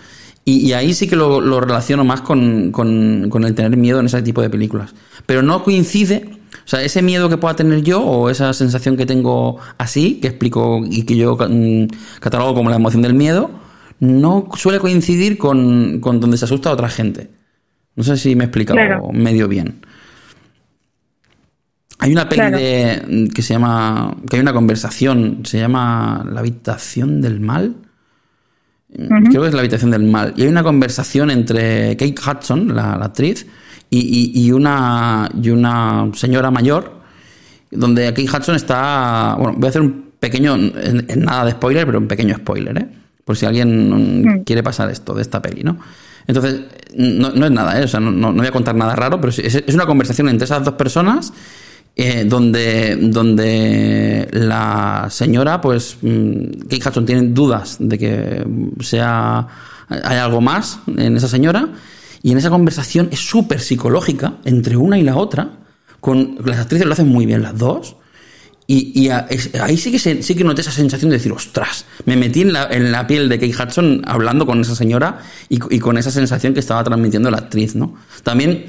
[0.44, 4.06] Y, ahí sí que lo, lo relaciono más con, con, con el tener miedo en
[4.06, 4.94] ese tipo de películas.
[5.26, 6.30] Pero no coincide,
[6.64, 10.28] o sea, ese miedo que pueda tener yo o esa sensación que tengo así, que
[10.28, 11.86] explico y que yo mm,
[12.20, 13.50] catalogo como la emoción del miedo,
[14.00, 17.39] no suele coincidir con, con donde se asusta otra gente.
[17.96, 19.08] No sé si me he explicado Claro.
[19.12, 19.80] medio bien.
[21.98, 22.56] Hay una peli Claro.
[22.58, 27.74] de, que se llama, que hay una conversación, se llama La habitación del mal.
[28.92, 30.32] Creo que es La habitación del mal.
[30.36, 33.46] Y hay una conversación entre Kate Hudson, la, la actriz,
[33.90, 37.00] y, y- y una, y una señora mayor,
[37.70, 39.36] donde Kate Hudson está...
[39.38, 42.78] Bueno, voy a hacer un pequeño, en, en nada de spoiler, pero un pequeño spoiler,
[42.78, 42.88] ¿eh?
[43.24, 45.78] Por si alguien mm, quiere pasar esto, de esta peli, ¿no?
[46.30, 46.60] Entonces,
[46.96, 47.84] no, es nada, ¿eh?
[47.84, 50.74] O sea, no, voy a contar nada raro, pero es una conversación entre esas dos
[50.74, 51.32] personas
[51.96, 58.46] eh, donde, donde la señora, pues, mm, Kate Hudson tiene dudas de que
[58.80, 59.46] sea
[59.90, 61.68] hay algo más en esa señora
[62.22, 65.50] y en esa conversación es súper psicológica entre una y la otra,
[65.98, 67.96] con las actrices lo hacen muy bien las dos.
[68.72, 71.32] Y, y a- es- ahí sí que, se- sí que noté esa sensación de decir,
[71.32, 75.18] ostras, me metí en la, en la piel de Kate Hudson hablando con esa señora
[75.48, 77.96] y, y con esa sensación que estaba transmitiendo la actriz, ¿no?
[78.22, 78.64] También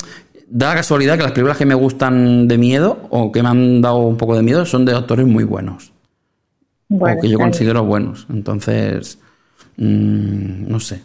[0.49, 3.81] da la casualidad que las películas que me gustan de miedo o que me han
[3.81, 5.91] dado un poco de miedo son de actores muy buenos.
[6.89, 8.25] Bueno, o que yo considero buenos.
[8.29, 9.19] Entonces,
[9.77, 11.03] mm, no sé.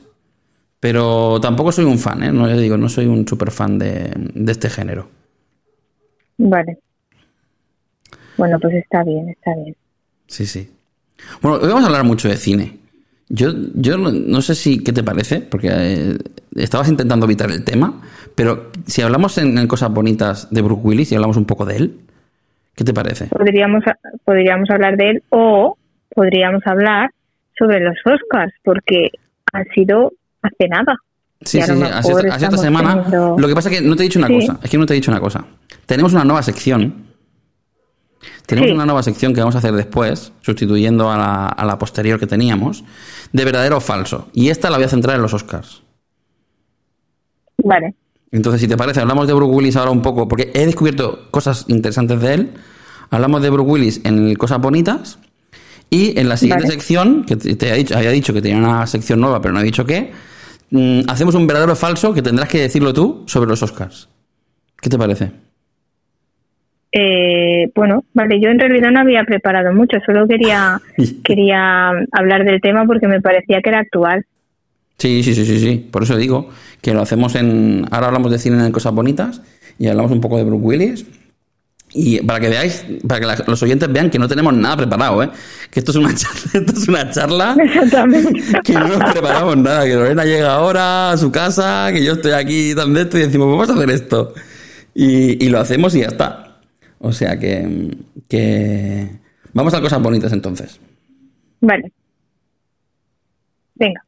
[0.81, 2.33] Pero tampoco soy un fan, ¿eh?
[2.33, 5.09] No le digo, no soy un super fan de, de este género.
[6.39, 6.79] Vale.
[8.37, 9.77] Bueno, pues está bien, está bien.
[10.27, 10.70] Sí, sí.
[11.40, 12.79] Bueno, hoy vamos a hablar mucho de cine.
[13.29, 16.18] Yo, yo no, sé si qué te parece, porque eh,
[16.55, 18.01] estabas intentando evitar el tema,
[18.35, 21.77] pero si hablamos en, en cosas bonitas de Brooke Willis y hablamos un poco de
[21.77, 22.01] él,
[22.77, 23.27] ¿qué te parece?
[23.27, 23.83] Podríamos,
[24.25, 25.77] podríamos hablar de él o
[26.14, 27.11] podríamos hablar
[27.59, 29.11] sobre los Oscars, porque
[29.53, 30.96] han sido hace nada.
[31.40, 32.12] Sí, sí, sí, así
[32.44, 33.03] esta, semana.
[33.03, 34.35] teniendo- Lo que pasa es que no te he dicho una Sí.
[34.46, 35.44] cosa, es que no te he dicho una cosa.
[35.85, 37.07] Tenemos una nueva sección.
[38.47, 38.75] Tenemos Sí.
[38.75, 42.27] una nueva sección que vamos a hacer después, sustituyendo a la, a la posterior que
[42.27, 42.85] teníamos,
[43.33, 44.29] de verdadero o falso.
[44.33, 45.83] Y esta la voy a centrar en los Oscars.
[47.63, 47.95] Vale.
[48.33, 51.65] Entonces, si te parece, hablamos de Bruce Willis ahora un poco, porque he descubierto cosas
[51.69, 52.51] interesantes de él.
[53.11, 55.19] Hablamos de Bruce Willis en Cosas Bonitas.
[55.89, 56.75] Y en la siguiente Vale.
[56.75, 59.61] sección, que te, te había, dicho, había dicho que tenía una sección nueva, pero no
[59.61, 60.13] he dicho qué,
[60.71, 64.09] mm, hacemos un verdadero o falso que tendrás que decirlo tú sobre los Oscars.
[64.81, 65.31] ¿Qué te parece?
[66.99, 70.81] Eh, bueno, vale, yo en realidad no había preparado mucho, solo quería,
[71.25, 74.25] quería hablar del tema porque me parecía que era actual.
[74.99, 75.87] Sí, sí, sí, sí, sí.
[75.91, 76.49] Por eso digo
[76.81, 77.85] que lo hacemos en.
[77.91, 79.43] Ahora hablamos de cine en Cosas Bonitas
[79.79, 81.07] y hablamos un poco de Bruce Willis.
[81.93, 85.23] Y para que veáis, para que la- los oyentes vean que no tenemos nada preparado,
[85.23, 85.29] ¿eh?
[85.71, 87.57] Que esto es una charla, esto es una charla
[88.65, 92.33] que no nos preparamos nada, que Lorena llega ahora a su casa, que yo estoy
[92.33, 94.33] aquí tan de esto y decimos, vamos a hacer esto.
[94.95, 96.46] Y, y lo hacemos y ya está.
[96.99, 97.97] O sea que,
[98.29, 99.11] que...
[99.53, 100.81] Vamos a cosas bonitas entonces.
[101.61, 101.93] Vale.
[103.75, 104.03] Venga.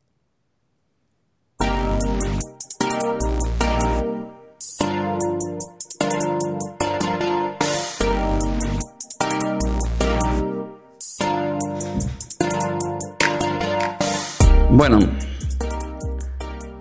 [14.70, 15.01] Bueno,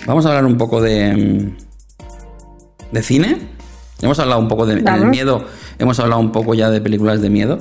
[0.05, 1.51] vamos a hablar un poco de,
[2.91, 3.37] de cine.
[4.01, 5.09] Hemos hablado un poco de, del Vamos.
[5.09, 5.45] miedo,
[5.79, 7.59] hemos hablado un poco ya de películas de miedo.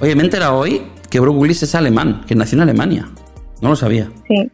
[0.00, 3.06] Oye, me he enterado hoy que Bruce Willis es alemán, que nació en Alemania.
[3.62, 4.08] No lo sabía.
[4.28, 4.50] Sí.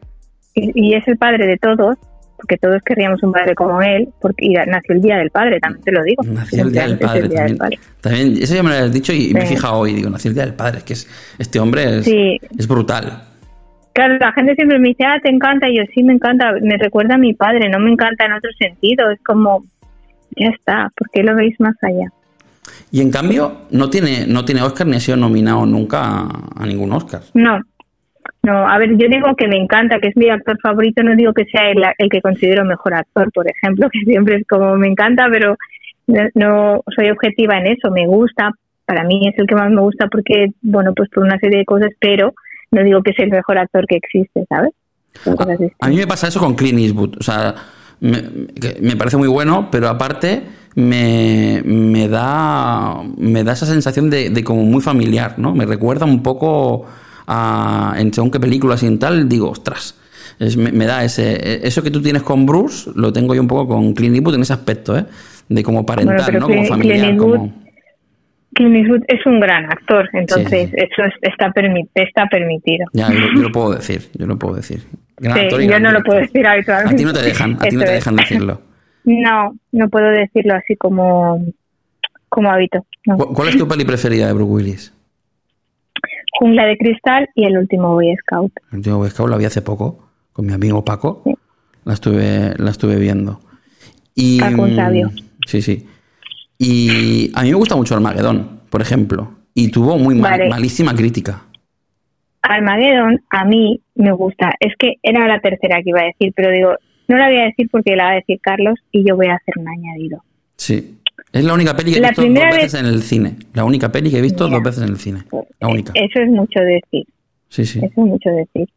[0.54, 1.96] Y, y es el padre de todos,
[2.36, 5.84] porque todos querríamos un padre como él, porque y nació el Día del Padre, también
[5.84, 6.22] te lo digo.
[6.24, 7.80] Nació el Día del Padre Día del también.
[8.00, 9.94] También, eso ya me lo has dicho y me he fijado hoy.
[9.94, 10.78] Digo, nació el Día del Padre.
[10.78, 12.38] Es que es, este hombre es, Sí.
[12.58, 13.24] es brutal.
[13.92, 16.76] Claro, la gente siempre me dice, ah, te encanta, y yo sí me encanta, me
[16.78, 19.64] recuerda a mi padre, no me encanta en otro sentido, es como,
[20.36, 22.06] ya está, ¿por qué lo veis más allá?
[22.90, 26.66] Y en cambio, no tiene, no tiene Oscar ni ha sido nominado nunca a, a
[26.66, 27.22] ningún Oscar.
[27.35, 27.61] No,
[28.42, 31.33] no, a ver, yo digo que me encanta, que es mi actor favorito, no digo
[31.35, 34.88] que sea el, el que considero mejor actor, por ejemplo, que siempre es como me
[34.88, 35.56] encanta, pero
[36.06, 38.50] no, no soy objetiva en eso, me gusta,
[38.87, 41.64] para mí es el que más me gusta porque, bueno, pues por una serie de
[41.64, 42.35] cosas, pero
[42.70, 44.72] no digo que es el mejor actor que existe, ¿sabes?
[45.26, 47.16] A, a mí me pasa eso con Clint Eastwood.
[47.18, 47.54] O sea,
[48.00, 48.22] me,
[48.80, 50.42] me parece muy bueno, pero aparte
[50.74, 55.54] me, me da me da esa sensación de, de como muy familiar, ¿no?
[55.54, 56.86] Me recuerda un poco
[57.26, 59.96] a en según qué películas y en tal, digo, ostras.
[60.38, 63.48] es- me, me da ese eso que tú tienes con Bruce, lo tengo yo un
[63.48, 65.04] poco con Clint Eastwood en ese aspecto, ¿eh?
[65.48, 66.46] De como parental, Bueno, ¿no?
[66.46, 67.52] Como familiar, Clint Eastwood como...
[68.54, 70.76] Clint Eastwood es un gran actor, entonces sí.
[70.76, 72.86] eso es- está, permi- está permitido.
[72.92, 74.80] Ya, yo, yo lo puedo decir, yo lo puedo decir.
[75.20, 76.94] Gran Sí, actor y yo gran no lo puedo decir habitualmente.
[76.94, 78.61] A ti no te dejan, a ti no te dejan decirlo.
[79.04, 81.42] No, no puedo decirlo así como,
[82.28, 82.50] como
[83.06, 83.16] no.
[83.16, 84.94] ¿Cu- ¿Cuál es tu peli preferida de Bruce Willis?
[86.38, 88.52] Jungla de cristal y el último Boy Scout.
[88.70, 91.22] El último Boy Scout la vi hace poco con mi amigo Paco.
[91.24, 91.35] Sí.
[91.85, 93.40] La estuve, la estuve viendo.
[94.14, 95.09] Y, Paco, un sabio.
[95.09, 95.88] mm, Sí, sí.
[96.59, 99.30] Y a mí me gusta mucho Armagedón, por ejemplo.
[99.54, 100.48] Y tuvo muy mal- Vale.
[100.50, 101.42] malísima crítica.
[102.42, 104.52] Armageddon a mí me gusta.
[104.60, 106.74] Es que era la tercera que iba a decir, pero digo,
[107.08, 109.34] no la voy a decir porque la va a decir Carlos y yo voy a
[109.34, 110.22] hacer un añadido.
[110.56, 110.96] Sí.
[111.32, 113.36] Es la única peli que he La visto dos veces en el cine.
[113.54, 115.20] La única peli que he visto dos veces en el cine.
[115.60, 115.92] La única.
[115.94, 117.06] Eso es mucho decir.
[117.48, 117.78] Sí, sí.
[117.78, 118.68] Eso es mucho decir.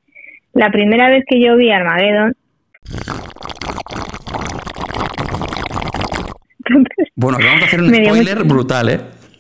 [0.54, 2.36] La primera vez que yo vi Armageddon.
[7.16, 9.00] Bueno, acabamos de hacer un spoiler brutal, ¿eh?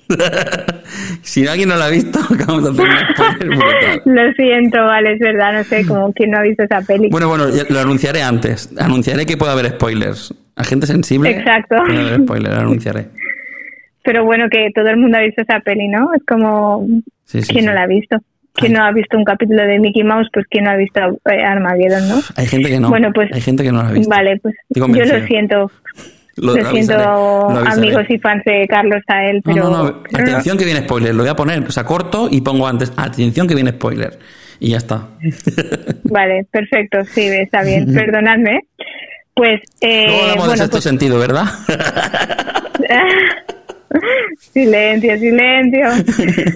[1.21, 5.19] si alguien no la ha visto, acabamos de hacer un spoiler lo siento, vale, es
[5.19, 7.09] verdad, no sé, como quien no ha visto esa peli.
[7.09, 8.69] Bueno, bueno, lo anunciaré antes.
[8.77, 10.33] Anunciaré que puede haber spoilers.
[10.55, 11.31] A gente sensible.
[11.31, 11.75] Exacto.
[11.85, 13.05] Puede haber spoilers, lo anunciaré.
[14.03, 16.13] Pero bueno, que todo el mundo ha visto esa peli, ¿no?
[16.13, 16.85] Es como,
[17.25, 17.67] Sí, sí, ¿quién sí.
[17.67, 18.17] no la ha visto?
[18.55, 20.27] ¿Quién no ha visto un capítulo de Mickey Mouse?
[20.31, 22.15] Pues ¿quién no ha visto eh, Armageddon, no?
[22.35, 22.89] Hay gente que no.
[22.89, 24.09] Bueno, pues- Hay gente que no la ha visto.
[24.09, 25.71] Vale, pues yo lo siento,
[26.37, 29.65] Lo, lo siento lo amigos y fans de Carlos a él, pero...
[29.65, 29.83] no, no.
[29.83, 30.03] no.
[30.13, 31.13] Atención que viene spoiler.
[31.13, 31.63] Lo voy a poner.
[31.63, 32.91] O sea, corto y pongo antes.
[32.95, 34.17] Atención que viene spoiler.
[34.59, 35.09] Y ya está.
[36.03, 38.61] Vale, perfecto, sí, está bien, perdonadme.
[39.35, 41.45] Pues, eh, Luego hablamos de bueno, sexto pues, sentido, ¿verdad?
[44.39, 45.87] silencio, silencio.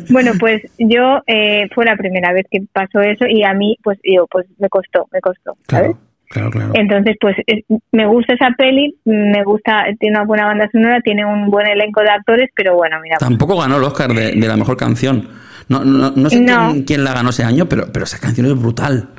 [0.09, 3.99] bueno, pues yo eh, fue la primera vez que pasó eso y a mí, pues
[4.03, 5.91] yo, pues me costó, me costó, ¿sabes?
[5.91, 5.97] claro,
[6.29, 6.71] claro, claro.
[6.75, 11.25] Entonces, pues es- me gusta esa peli, me gusta, tiene una buena banda sonora, tiene
[11.25, 14.57] un buen elenco de actores, pero bueno, mira, Tampoco ganó el Oscar de, de la
[14.57, 15.27] mejor canción.
[15.69, 16.71] No, no, no sé No.
[16.71, 19.09] Quién, quién la ganó ese año, pero, pero esa canción es brutal.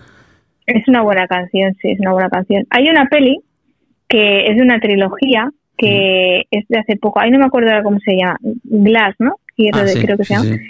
[0.67, 2.65] es una buena canción, sí, es una buena canción.
[2.71, 3.39] Hay una peli
[4.09, 7.83] que es de una trilogía que es de hace poco, ahí no me acuerdo ahora
[7.85, 9.35] cómo se llama, Glass, ¿no?
[9.73, 10.61] Ah, de, sí, creo que sí, se llama, sí.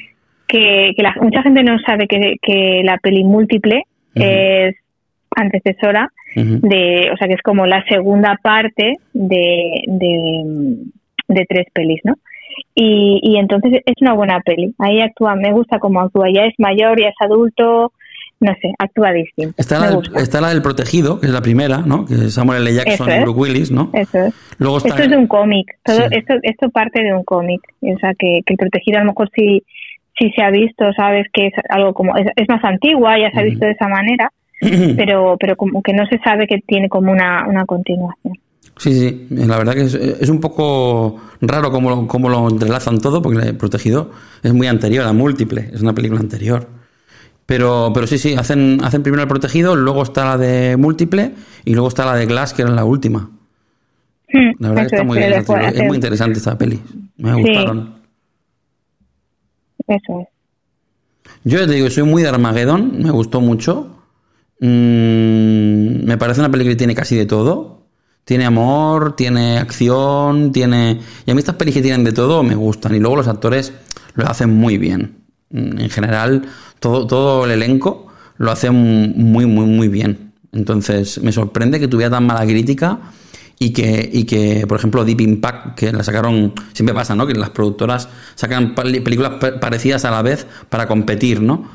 [0.46, 4.74] que, que la- mucha gente no sabe que, que la peli múltiple es
[5.40, 6.60] antecesora Ujú.
[6.62, 10.76] de, o sea que es como la segunda parte de, de,
[11.28, 12.14] de tres pelis, ¿no?
[12.74, 14.74] Y, y entonces es una buena peli.
[14.78, 16.26] Ahí actúa, me gusta cómo actúa.
[16.32, 17.92] Ya es mayor, ya es adulto,
[18.40, 19.54] no sé, actúa distinto.
[19.58, 22.04] Está la, del, está la del protegido, que es la primera, ¿no?
[22.04, 22.74] Que es Samuel L.
[22.74, 23.22] Jackson Eso y es.
[23.24, 23.90] Brooke Willis, ¿no?
[23.92, 24.34] Eso es.
[24.58, 25.66] Luego está Esto es de un cómic.
[25.84, 26.04] Todo Sí.
[26.10, 27.60] esto, esto parte de un cómic.
[27.80, 29.62] O sea, que, que el protegido a lo mejor sí,
[30.18, 33.38] sí se ha visto, sabes que es algo como, es, es más antigua, ya se
[33.40, 34.30] ha visto de esa manera,
[34.96, 38.34] pero, pero como que no se sabe que tiene como una, una continuación.
[38.76, 42.98] Sí, sí, la verdad que es, es un poco raro cómo lo, cómo lo entrelazan
[42.98, 44.10] todo, porque el protegido
[44.42, 46.68] es muy anterior a múltiple, es una película anterior.
[47.46, 51.32] Pero, pero sí, sí, hacen, hacen primero el protegido, luego está la de múltiple
[51.64, 53.30] y luego está la de Glass, que era la última.
[54.32, 56.80] Hmm, La verdad que está es, muy bien, es hacer- muy interesante esta peli.
[57.16, 57.40] Me Sí.
[57.40, 57.94] gustaron.
[59.86, 60.28] Eso es.
[61.44, 63.97] Yo te digo, soy muy de Armageddon, me gustó mucho.
[64.60, 67.78] Mm, me parece una película que tiene casi de todo.
[68.24, 71.00] Tiene amor, tiene acción, tiene...
[71.24, 72.94] Y a mí estas pelis que tienen de todo me gustan.
[72.94, 73.72] Y luego los actores
[74.14, 75.16] lo hacen muy bien.
[75.50, 76.42] Mm, En general,
[76.80, 80.32] todo, todo el elenco lo hace muy, muy, muy bien.
[80.52, 82.98] Entonces, me sorprende que tuviera tan mala crítica
[83.58, 87.26] y que, y que, por ejemplo, Deep Impact, que la sacaron, siempre pasa, ¿no?
[87.26, 91.68] Que las productoras sacan películas pa- parecidas a la vez para competir, ¿no?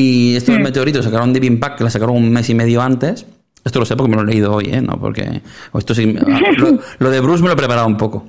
[0.00, 0.62] Y estos Hmm.
[0.62, 3.26] meteoritos sacaron Deep Impact, que la sacaron un mes y medio antes.
[3.62, 4.80] Esto lo sé porque me lo he leído hoy, ¿eh?
[4.80, 5.42] No, porque
[5.78, 6.16] esto sí,
[6.56, 8.24] lo, lo de Bruce me lo he preparado un poco.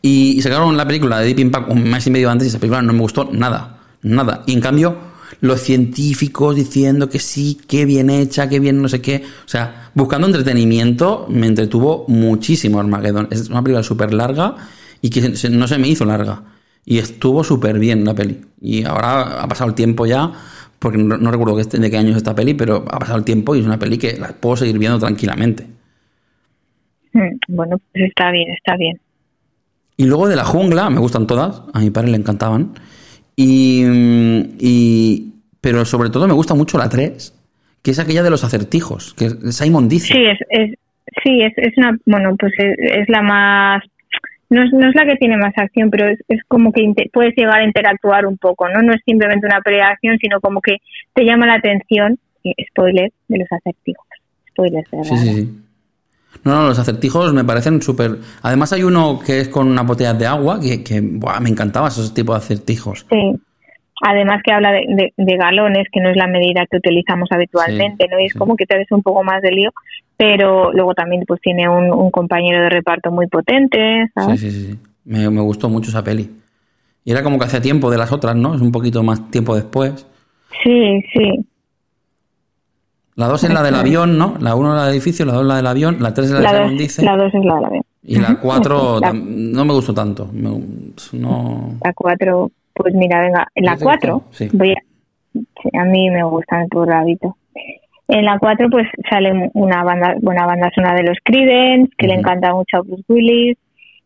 [0.00, 2.58] Y, y sacaron la película de Deep Impact un mes y medio antes y esa
[2.58, 4.42] película no me gustó nada, nada.
[4.46, 4.96] Y en cambio,
[5.42, 9.24] los científicos diciendo que sí, que bien hecha, que bien no sé qué.
[9.44, 13.28] O sea, buscando entretenimiento, me entretuvo muchísimo Armageddon.
[13.30, 14.54] Es una película súper larga
[15.02, 16.42] y que no se me hizo larga.
[16.86, 18.40] Y estuvo súper bien la peli.
[18.62, 20.32] Y ahora ha pasado el tiempo ya,
[20.78, 23.24] porque no, no recuerdo este- de qué año es esta peli, pero ha pasado el
[23.24, 25.66] tiempo y es una peli que la puedo seguir viendo tranquilamente.
[27.12, 28.98] Hmm, Bueno, pues está bien, está bien.
[29.96, 32.74] Y luego de la jungla, me gustan todas, a mi padre le encantaban.
[33.34, 33.82] Y,
[34.58, 37.34] y- pero sobre todo me gusta mucho la 3,
[37.82, 40.14] que es aquella de los acertijos, que Simon dice.
[40.14, 40.70] Sí, es, es,
[41.24, 43.82] sí, es, es una, bueno, pues es, es la más,
[44.50, 46.82] no es, no es la que tiene más acción, pero es, es como que
[47.12, 48.80] puedes llegar a interactuar un poco, ¿no?
[48.82, 50.78] No es simplemente una pelea de acción, sino como que
[51.14, 52.18] te llama la atención,
[52.70, 54.06] spoiler, de los acertijos.
[54.50, 55.62] Spoilers, de Sí, sí, sí.
[56.44, 58.18] No, no, los acertijos me parecen súper...
[58.42, 61.88] Además hay uno que es con una botella de agua, que, que buah, me encantaba
[61.88, 63.06] esos tipos de acertijos.
[63.10, 63.40] Sí.
[64.02, 68.04] Además que habla de, de- de galones, que no es la medida que utilizamos habitualmente,
[68.04, 68.20] Sí, ¿no?
[68.20, 68.38] Y es sí.
[68.38, 69.70] como que te ves un poco más de lío,
[70.16, 74.40] pero luego también pues tiene un, un compañero de reparto muy potente, ¿sabes?
[74.40, 74.66] sí, sí.
[74.72, 74.78] sí.
[75.04, 76.30] Me, me gustó mucho esa peli.
[77.04, 78.54] Y era como que hacía tiempo de las otras, ¿no?
[78.54, 80.06] Es un poquito más tiempo después.
[80.64, 81.46] Sí, sí.
[83.14, 84.34] La 2 es la del avión, ¿no?
[84.40, 86.32] La 1 es la del edificio, la 2 es la del avión, la 3 es
[86.32, 87.02] la de La dos, dice.
[87.04, 87.80] la dos es la de la B.
[88.02, 90.28] Y la 4 La- no me gustó tanto.
[90.32, 90.60] No...
[91.82, 94.32] La 4, pues mira, venga, en la ¿Ya te 4 gustó?
[94.32, 94.48] Sí.
[94.52, 97.36] voy a, a mí me gusta el puro hábito.
[98.08, 102.14] En la 4 pues sale una banda, buena banda sonora de los Creedence, que le
[102.14, 103.58] encanta mucho a Bruce Willis.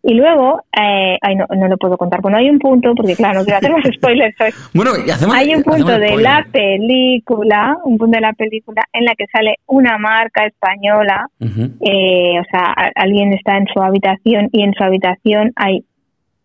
[0.03, 3.41] Y luego, eh, ay, no, no lo puedo contar, bueno, hay un punto, porque claro,
[3.41, 4.51] no quiero hacer los spoilers hoy.
[4.73, 9.05] Bueno, y hacemos, Hay un punto de la película, un punto de la película en
[9.05, 14.63] la que sale una marca española eh, o sea, alguien está en su habitación y
[14.63, 15.85] en su habitación hay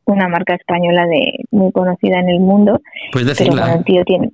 [0.06, 3.65] una marca española de muy conocida en el mundo, pero decirla.
[3.68, 4.30] bueno, tío tiene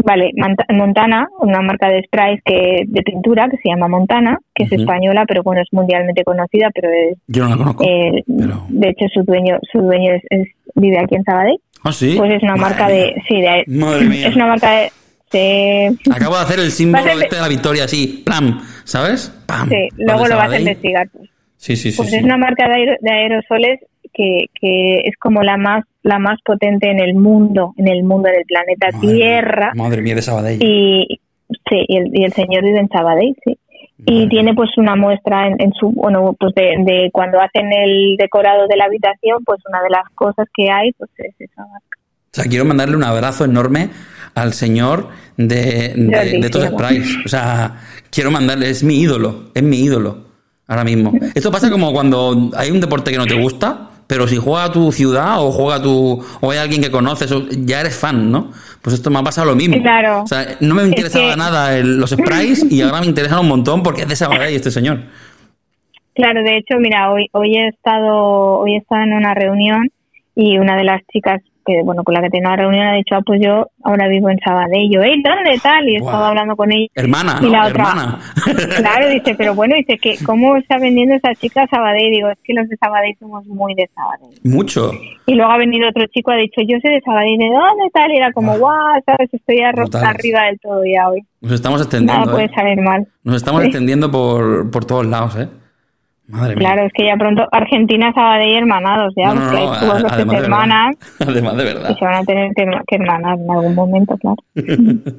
[0.00, 0.30] Vale,
[0.72, 5.24] Montana, una marca de sprays que de pintura que se llama Montana, que es española,
[5.26, 7.82] pero bueno, es mundialmente conocida, pero es, Yo no la conozco.
[7.84, 11.90] eh, pero- de hecho su dueño su dueño es, es- vive aquí en Sabadell, ¿Ah,
[11.90, 12.14] sí?
[12.16, 12.94] pues es una Madre marca mía.
[12.96, 14.28] de sí, de Madre mía.
[14.28, 14.90] es una marca de
[15.32, 18.60] sí, Acabo de hacer el símbolo este de la victoria así, ¡plam!
[18.84, 19.30] ¿Sabes?
[19.46, 19.68] ¡Pam!
[19.68, 21.08] sí, luego lo vas a investigar.
[21.56, 21.96] Sí, sí, sí.
[21.96, 22.16] Pues sí.
[22.18, 23.80] es una marca de aerosoles
[24.12, 28.28] que, que es como la más la más potente en el mundo, en el mundo
[28.30, 29.08] del planeta Madre.
[29.08, 29.72] Tierra.
[29.74, 30.62] Madre mía de Sabadell.
[30.62, 31.20] Y
[31.68, 33.58] sí, y el, y el señor vive en Sabadell, sí.
[34.06, 38.16] Y tiene pues una muestra en, en su, bueno, pues de, de cuando hacen el
[38.16, 41.98] decorado de la habitación, pues una de las cosas que hay, pues es esa marca.
[42.00, 43.90] O sea, quiero mandarle un abrazo enorme
[44.34, 47.18] al señor de, de, de Todos Sprites.
[47.24, 47.76] O sea,
[48.10, 50.24] quiero mandarle, es mi ídolo, es mi ídolo,
[50.68, 51.12] ahora mismo.
[51.34, 54.90] Esto pasa como cuando hay un deporte que no te gusta, pero si juega tu
[54.90, 58.50] ciudad o juega tu, o hay alguien que conoces, o- ya eres fan, ¿no?
[58.82, 59.80] Pues esto me ha pasado lo mismo.
[59.80, 60.22] Claro.
[60.22, 63.48] O sea, no me interesaba que- nada el- los Sprites y ahora me interesan un
[63.48, 65.02] montón porque es de Sabadell este señor.
[66.14, 69.88] Claro, de hecho, mira, hoy hoy he estado hoy he estado en una reunión
[70.34, 73.14] y una de las chicas que bueno, con la que tenía una reunión, ha dicho,
[73.14, 74.90] ah, pues yo ahora vivo en Sabadell.
[74.90, 75.14] Yo, ¿eh?
[75.22, 75.86] ¿Dónde tal?
[75.88, 76.86] Y he estado hablando con ella.
[76.94, 77.50] Hermana, Y ¿no?
[77.52, 78.18] la otra, Hermana.
[78.78, 82.10] Claro, dice, pero bueno, dice que ¿cómo está vendiendo esa chica Sabadell?
[82.10, 84.38] Digo, es que los de Sabadell somos muy de Sabadell.
[84.44, 84.92] Mucho.
[85.26, 88.10] Y luego ha venido otro chico, ha dicho, yo soy de Sabadell, ¿de dónde tal?
[88.12, 88.56] Y era como, Ah.
[88.58, 91.20] guau, sabes, estoy arriba del todo ya hoy.
[91.40, 92.32] Nos estamos Nada extendiendo.
[92.32, 92.50] puede ¿eh?
[92.54, 93.06] salir mal.
[93.24, 93.66] Nos estamos Sí.
[93.68, 95.48] extendiendo por, por todos lados, ¿eh?
[96.28, 96.68] Madre mía.
[96.68, 100.24] Claro, es que ya pronto Argentina, Sabadell hermanados, ya, No, porque hay que además se
[100.26, 101.28] de hermanan verdad.
[101.32, 101.90] Además de verdad.
[101.90, 104.36] y se van a tener que, que hermanar en algún momento, claro.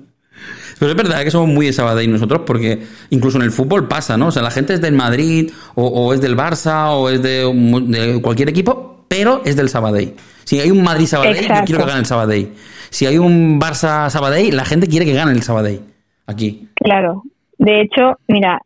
[0.80, 2.80] Pero es verdad que somos muy de Sabadell nosotros porque
[3.10, 4.28] incluso en el fútbol pasa, ¿no?
[4.28, 7.45] O sea, la gente es del Madrid o, o es del Barça o es de,
[7.45, 10.14] un- de cualquier equipo, pero es del Sabadell.
[10.45, 11.66] Si hay un Madrid-Sabadell, yo Exacto.
[11.66, 12.53] quiero que gane el Sabadell.
[12.89, 15.82] Si hay un Barça-Sabadell, la gente quiere que gane el Sabadell.
[16.28, 16.70] Aquí.
[16.76, 17.24] Claro.
[17.57, 18.62] De hecho, mira,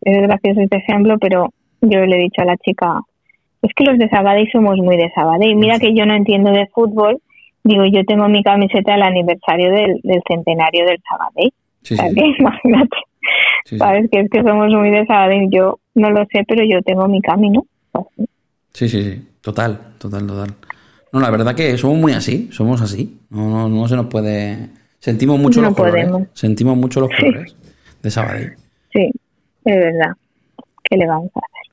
[0.00, 3.00] es gracioso este ejemplo, pero yo le he dicho a la chica,
[3.62, 5.56] es que los de Sabadell somos muy de Sabadell.
[5.56, 7.18] Mira que yo no entiendo de fútbol.
[7.64, 11.52] Digo, yo tengo mi camiseta del aniversario del, del centenario del Sabadell.
[11.82, 12.34] Sí, sí.
[12.38, 12.96] imagínate,
[13.64, 13.76] Sí.
[13.76, 14.08] ¿sabes?
[14.10, 15.48] Que es que somos muy de Sabadell.
[15.50, 17.64] Yo no lo sé, pero yo tengo mi camino.
[17.92, 18.26] Así.
[18.72, 19.28] Sí, sí, sí.
[19.42, 20.54] Total, total, total.
[21.12, 23.18] No, la verdad que somos muy así, somos así.
[23.30, 24.68] No, no, no se nos puede.
[24.98, 26.06] Sentimos mucho No los colores.
[26.08, 26.28] podemos.
[26.32, 27.54] Sentimos mucho los colores
[28.02, 28.52] de Sabadell.
[28.92, 29.10] Sí,
[29.64, 30.12] es verdad.
[30.84, 31.67] ¿Qué le vamos a hacer?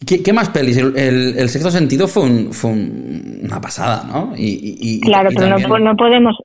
[0.00, 0.76] ¿Y ¿Qué, qué más pelis?
[0.78, 4.32] El, el- el sexto sentido fue, un- fue un- una pasada, ¿no?
[4.36, 6.36] Y, Claro, y pero no, también- po- no podemos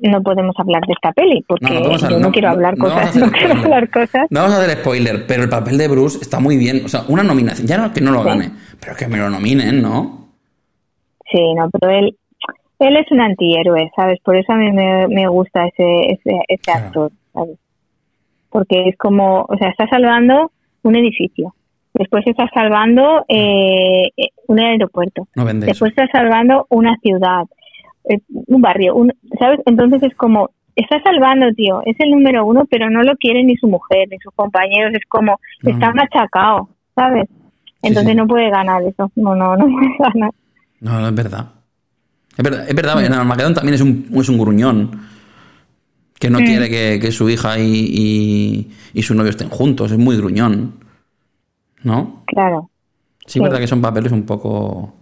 [0.00, 3.54] no podemos hablar de esta peli porque No, yo no, quiero hablar cosas, no quiero
[3.64, 4.26] hablar cosas.
[4.28, 6.82] No vamos a hacer spoiler, pero el papel de Bruce está muy bien.
[6.84, 7.66] O sea, una nominación.
[7.66, 8.28] Ya no que no lo Sí.
[8.28, 8.50] gane,
[8.80, 10.28] pero que me lo nominen, ¿no?
[11.30, 12.16] Sí, no, pero él
[12.80, 14.18] él es un antihéroe, ¿sabes?
[14.22, 16.86] Por eso a mí me, me gusta ese ese, ese Claro.
[16.86, 17.56] actor, ¿sabes?
[18.50, 20.50] Porque es como, o sea, está salvando
[20.82, 21.54] un edificio.
[21.94, 25.28] Después está salvando eh, eh, un aeropuerto.
[25.36, 27.44] No Después está salvando una ciudad,
[28.08, 29.60] eh, un barrio, un, ¿sabes?
[29.64, 33.56] Entonces es como, está salvando, tío, es el número uno, pero no lo quiere ni
[33.56, 37.28] su mujer, ni sus compañeros, es como, No, está machacado, ¿sabes?
[37.80, 38.16] Entonces sí.
[38.16, 40.30] no puede ganar eso, no, no, no puede ganar.
[40.80, 41.46] No, no es verdad.
[42.36, 43.04] Es verdad, es verdad.
[43.04, 44.90] En también es un, es un gruñón.
[46.18, 46.44] Que no Mm.
[46.44, 49.92] quiere que, que su hija y, y, y su novio estén juntos.
[49.92, 50.83] Es muy gruñón.
[51.84, 52.22] ¿No?
[52.26, 52.70] Claro,
[53.26, 54.92] Sí, verdad que son papeles un poco.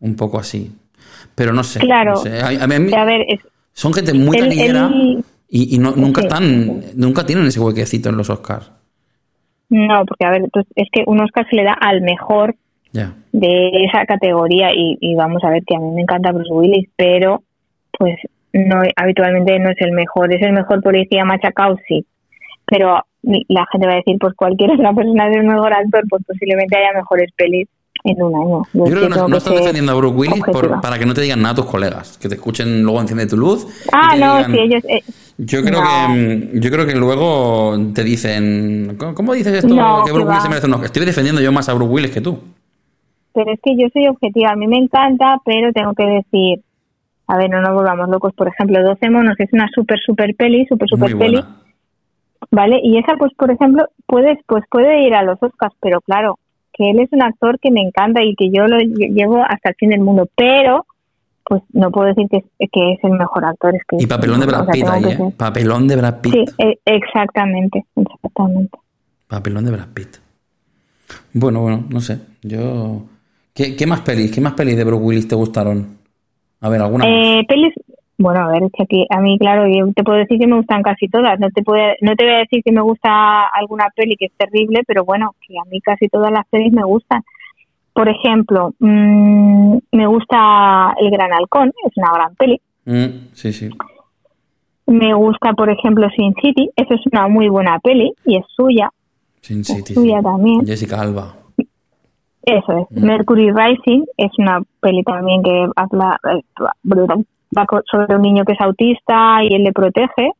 [0.00, 0.70] Un poco así.
[1.34, 1.80] Pero no sé.
[1.80, 2.12] Claro.
[2.12, 2.40] no sé.
[2.40, 3.40] A, a mí- a ver, es,
[3.72, 4.90] son gente muy taquillera
[5.48, 6.26] y, y no- nunca Sí.
[6.28, 6.80] están.
[6.94, 8.70] Nunca tienen ese huequecito en los Oscars.
[9.70, 12.54] no, porque a ver, pues, es que un Oscar se le da al mejor
[13.32, 16.88] de esa categoría y, y vamos a ver que a mí me encanta Bruce Willis,
[16.96, 17.42] pero
[17.98, 18.16] pues
[18.54, 22.06] no habitualmente no es el mejor, es el mejor policía machacado, sí,
[22.64, 26.22] pero la gente va a decir pues cualquier otra persona es el mejor actor, pues
[26.26, 27.68] posiblemente haya mejores pelis
[28.04, 28.62] en un año.
[28.72, 31.20] Yo creo que no, no estás defendiendo a Brooke Willis por- para que no te
[31.22, 32.16] digan nada tus colegas.
[32.18, 33.66] Que te escuchen luego enciende tu luz.
[33.92, 34.84] Ah, no, digan- sí, ellos...
[34.88, 35.02] eh,
[35.38, 35.86] Yo creo No.
[35.88, 36.08] que
[36.56, 40.28] mm, yo creo que luego te dicen ¿cómo, cómo dices esto No, que que Bruce
[40.28, 40.86] Willis se merece un Oscar?
[40.86, 42.38] Estoy defendiendo yo más a Bruce Willis que tú.
[43.34, 46.60] pero es que yo soy objetiva, a mí me encanta, pero tengo que decir,
[47.26, 50.66] a ver, no nos volvamos locos, por ejemplo, 12 monos es una súper, súper peli,
[50.66, 51.56] súper, Muy súper peli, buena.
[52.50, 52.80] ¿Vale?
[52.82, 56.38] Y esa, pues, por ejemplo, puedes, pues puede ir a los Oscars, pero claro,
[56.72, 59.70] que él es un actor que me encanta y que yo lo lle- llevo hasta
[59.70, 60.86] el fin del mundo, pero
[61.44, 63.74] pues no puedo decir que es, que es el mejor actor.
[63.74, 65.18] Es que Y papelón de Brad Pitt ahí, ¿eh?
[65.36, 66.32] Papelón de Brad Pitt.
[66.34, 68.78] Sí, e- exactamente, exactamente.
[69.26, 70.16] Papelón de Brad Pitt.
[71.32, 72.18] Bueno, bueno, no sé.
[72.42, 73.02] Yo
[73.54, 74.30] ¿Qué, qué más pelis?
[74.30, 75.98] ¿Qué más pelis de Bruce Willis te gustaron?
[76.60, 77.06] A ver, alguna?
[77.08, 77.72] Eh, pelis,
[78.18, 80.56] bueno, a ver, es que aquí, a mí, claro, yo te puedo decir que me
[80.56, 81.38] gustan casi todas.
[81.38, 84.32] No te, puede, no te voy a decir que me gusta alguna peli que es
[84.36, 87.22] terrible, pero bueno, que a mí casi todas las pelis me gustan.
[87.92, 92.60] Por ejemplo, mmm, me gusta El Gran Halcón, es una gran peli.
[92.86, 93.70] Mm, sí, sí.
[94.86, 98.90] Me gusta, por ejemplo, Sin City, eso es una muy buena peli y es suya.
[99.42, 99.94] Sin City.
[99.94, 100.24] suya sí.
[100.24, 100.66] también.
[100.66, 101.36] Jessica Alba.
[102.42, 102.86] Eso es.
[102.90, 103.06] Mm.
[103.06, 106.42] Mercury Rising es una peli también que habla eh,
[107.56, 110.32] va sobre un niño que es autista y él le protege.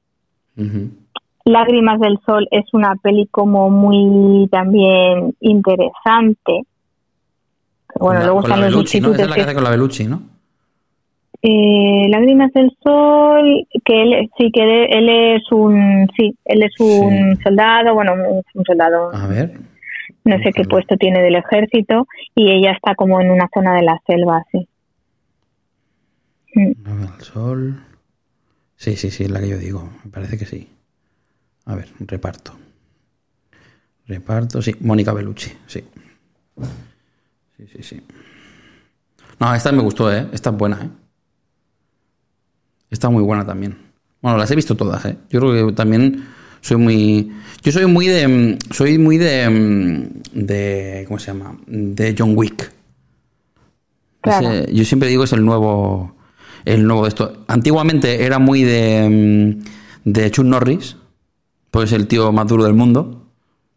[1.44, 6.62] Lágrimas del Sol es una peli como muy también interesante.
[7.98, 9.12] Bueno, la- luego con la están los Bellucci, ¿no?
[9.14, 10.20] Esa es la que hace con la Bellucci, ¿no?
[11.40, 17.36] Eh, Lágrimas del Sol, que él, sí, que él, es un, sí, él es un
[17.36, 17.42] Sí.
[17.44, 18.12] soldado, bueno,
[18.54, 19.52] un, soldado, A ver.
[20.24, 23.82] no sé qué puesto tiene del ejército, y ella está como en una zona de
[23.82, 24.67] la selva, sí.
[26.84, 27.82] Al sol.
[28.76, 29.90] Sí, sí, sí, es la que yo digo.
[30.04, 30.68] Me parece que sí.
[31.64, 32.56] A ver, reparto.
[34.06, 34.74] Reparto, sí.
[34.80, 35.84] Mónica Bellucci, sí.
[37.56, 38.02] Sí, sí, sí.
[39.38, 40.28] No, esta me gustó, ¿eh?
[40.32, 40.88] Esta es buena, ¿eh?
[42.90, 43.76] Está muy buena también.
[44.22, 45.16] Bueno, las he visto todas, ¿eh?
[45.30, 46.24] Yo creo que también
[46.60, 47.32] soy muy...
[47.62, 48.58] Yo soy muy de...
[48.70, 50.08] Soy muy de...
[50.32, 51.58] de ¿Cómo se llama?
[51.66, 52.72] De John Wick.
[54.22, 54.50] Claro.
[54.50, 56.16] Ese- yo siempre digo es el nuevo...
[56.64, 57.44] El nuevo de esto.
[57.48, 59.56] Antiguamente era muy de...
[59.58, 59.64] mm,
[60.10, 60.96] De Chuck Norris.
[61.70, 63.26] Pues el tío más duro del mundo.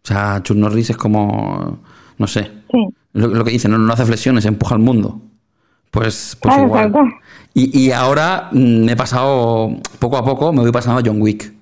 [0.04, 1.80] O sea, Chuck Norris es como...
[2.18, 2.52] No sé.
[2.72, 2.88] Sí.
[3.14, 5.22] Lo, lo que dice, no, no hace flexiones, empuja al mundo.
[5.92, 6.94] Pues, pues Claro, igual.
[7.54, 9.70] Y, y ahora mm, me he pasado,
[10.00, 11.54] poco a poco, me voy pasando a John Wick.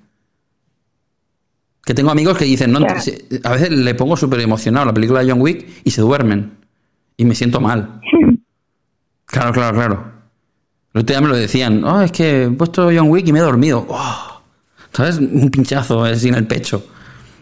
[1.84, 3.00] Que tengo amigos que dicen, no, Claro.
[3.00, 6.52] se- a veces le pongo súper emocionado la película de John Wick y se duermen.
[7.16, 8.00] Y me siento mal.
[9.26, 10.12] Claro, claro, claro.
[10.92, 13.38] El otro día me lo decían, oh, es que he puesto John Wick y me
[13.38, 13.86] he dormido.
[13.88, 14.42] Oh,
[14.92, 15.18] ¿Sabes?
[15.18, 16.84] Un pinchazo así en el pecho.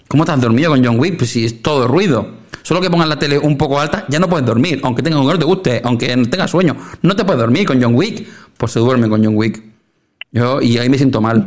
[0.06, 1.16] ¿Cómo te has dormido con John Wick?
[1.16, 2.38] Pues si es todo ruido.
[2.62, 4.80] Solo que pongas la tele un poco alta, ya no puedes dormir.
[4.82, 6.76] Aunque tenga aunque no te guste, aunque tengas sueño.
[7.00, 8.26] No te puedes dormir con John Wick.
[8.58, 9.62] Pues se duerme con John Wick.
[10.30, 11.42] Yo, y ahí me siento mal.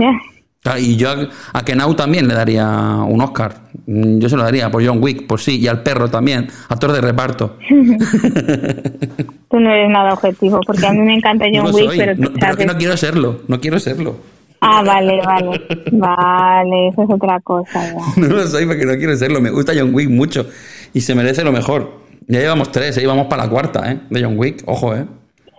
[0.80, 1.10] Y yo
[1.54, 2.68] a, Kenau también le daría
[3.08, 3.56] un Oscar.
[3.88, 5.58] Mm, Yo se lo daría por John Wick, por sí.
[5.60, 6.48] Y al perro también.
[6.70, 7.58] Actor de reparto.
[9.50, 11.98] Tú no eres nada objetivo, porque a mí me encanta No John lo Wick, soy.
[11.98, 13.42] pero, No, pero que no quiero serlo.
[13.48, 14.16] No quiero serlo.
[14.62, 15.62] Ah, vale, vale.
[15.92, 17.84] Vale, eso es otra cosa.
[17.84, 18.00] ya.
[18.22, 19.42] No lo soy porque no quiero serlo.
[19.42, 20.46] Me gusta John Wick mucho.
[20.94, 22.02] Y se merece lo mejor.
[22.28, 23.08] Ya llevamos tres, ¿eh?
[23.08, 23.98] vamos para la cuarta, ¿eh?
[24.10, 24.62] De John Wick.
[24.68, 25.06] Ojo, ¿eh?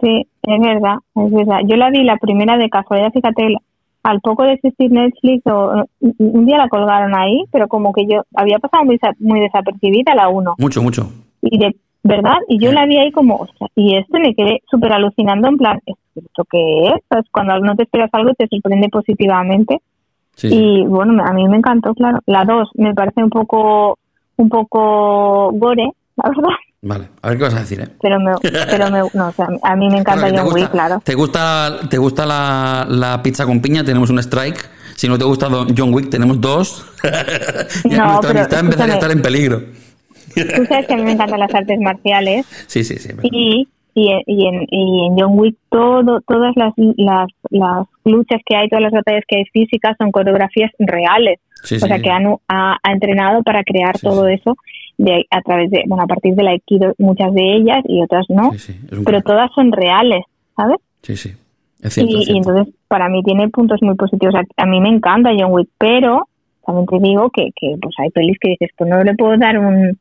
[0.00, 1.58] Sí, es verdad, es verdad.
[1.68, 3.56] Yo la vi la primera de casualidad, fíjate,
[4.02, 8.22] al poco de existir Netflix, o, un día la colgaron ahí, pero como que yo
[8.34, 10.54] había pasado muy, sa- muy desapercibida la uno.
[10.58, 11.08] Mucho, mucho.
[11.40, 14.92] Y de verdad, y yo la vi ahí como, ostras, y esto me quedé súper
[14.92, 17.24] alucinando en plan, ¿esto qué es?
[17.30, 19.78] Cuando no te esperas algo te sorprende positivamente.
[20.34, 20.48] Sí.
[20.50, 22.18] Y bueno, a mí me encantó, claro.
[22.26, 23.98] La dos me parece un poco,
[24.36, 26.56] un poco gore, la verdad.
[26.84, 27.88] Vale, a ver qué vas a decir, ¿eh?
[28.02, 31.00] Pero me, pero me, no, o sea, a mí me encanta Claro, John Wick, claro.
[31.04, 33.84] ¿Te gusta, te gusta la, la pizza con piña?
[33.84, 34.68] Tenemos un strike.
[34.96, 36.84] Si no te gusta John Wick, tenemos dos.
[37.84, 39.62] Ya No, pero amistad empezaría a estar en peligro.
[40.34, 43.10] Tú sabes que a mí me encantan las artes marciales Sí, sí, sí.
[43.22, 48.56] y, y, y, en, y en John Wick todo, todas las, las, las luchas que
[48.56, 51.38] hay, todas las batallas que hay físicas son coreografías reales.
[51.62, 52.02] Sí, o sí, sea, sí.
[52.02, 54.56] que han, ha, ha entrenado para crear todo eso
[54.98, 58.26] de, a través de, bueno, a partir de la Aikido, muchas de ellas y otras
[58.28, 60.22] no, Sí, sí, pero todas son reales,
[60.56, 60.78] ¿sabes?
[61.02, 61.32] Sí, sí.
[61.80, 62.50] Es cierto, y, es y cierto.
[62.50, 64.34] entonces para mí tiene puntos muy positivos.
[64.34, 66.28] A, a mí me encanta John Wick, pero
[66.64, 69.58] también te digo que, que pues hay pelis que dices, pues no le puedo dar
[69.58, 69.98] un,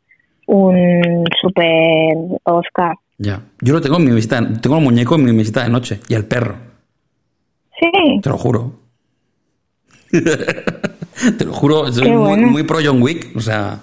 [0.48, 2.96] un super Oscar.
[3.18, 3.42] Ya.
[3.62, 4.42] Yo lo tengo en mi visita.
[4.62, 6.00] Tengo el muñeco en mi visita de noche.
[6.10, 6.56] Y el perro.
[7.80, 8.74] Sí, Te lo juro.
[10.12, 11.92] Te lo juro.
[11.92, 13.36] Soy muy pro John Wick.
[13.36, 13.80] O sea,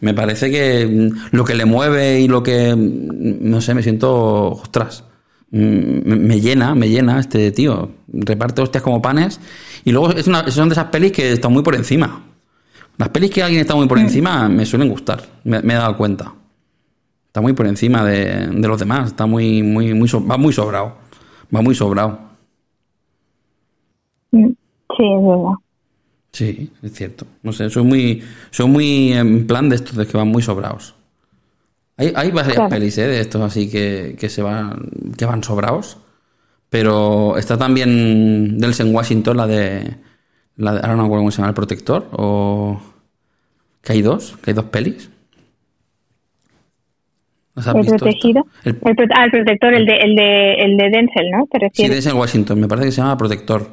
[0.00, 2.74] me parece que mm, lo que le mueve y lo que.
[2.74, 4.48] mm, No sé, me siento.
[4.52, 5.04] Ostras.
[5.50, 7.90] Mm, Me, me llena, me llena este tío.
[8.12, 9.40] Reparte hostias como panes.
[9.84, 12.22] Y luego es una, son de esas pelis que están muy por encima.
[12.98, 15.22] Las pelis que alguien está muy por encima me suelen gustar.
[15.44, 16.34] Me, me he dado cuenta.
[17.26, 19.06] Está muy por encima de, de los demás.
[19.08, 20.96] Está muy, muy, muy, so- va muy sobrado.
[21.54, 22.18] Va muy sobrado.
[24.32, 25.54] Sí, es verdad.
[26.32, 27.26] Sí, es cierto.
[27.42, 30.94] No sé, soy muy, soy muy en plan de estos de que van muy sobrados.
[31.96, 32.70] Hay, hay varias Claro.
[32.70, 33.06] pelis ¿eh?
[33.06, 35.98] de estos así que, que se van, que van sobrados.
[36.70, 39.96] Pero está también Delsen Washington, la de,
[40.56, 42.80] la de- ahora no me acuerdo cómo se llama, El Protector, o
[43.82, 45.10] que hay dos, que hay dos pelis.
[47.56, 48.46] ¿Las has El protegido.
[48.64, 51.46] El- ah, el protector, el de, el, de, el de Denzel, ¿no?
[51.50, 51.88] ¿Te Sí?
[51.88, 53.68] Denzel Washington, me parece que se llama Protector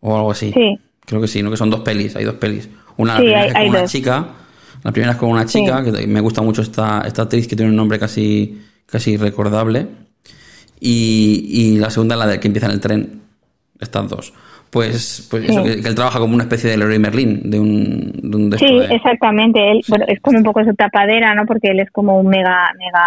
[0.00, 0.52] o algo así.
[0.52, 0.78] Sí.
[1.04, 1.50] Creo que sí, ¿no?
[1.50, 2.68] Que son dos pelis, hay dos pelis.
[2.96, 3.90] Una la primera hay- es con una dos.
[3.90, 4.26] chica,
[4.84, 7.70] la primera es con una chica, que me gusta mucho esta, esta actriz que tiene
[7.70, 9.86] un nombre casi, casi recordable.
[10.80, 13.20] Y, y la segunda la de que empieza en el tren.
[13.80, 14.32] Estas dos.
[14.70, 18.12] Pues, pues eso, que, que él trabaja como una especie de Leroy Merlin, de un,
[18.22, 19.70] de un Sí, de- exactamente.
[19.70, 21.44] Él, bueno, es como un poco su tapadera, ¿no?
[21.46, 23.06] Porque él es como un mega, mega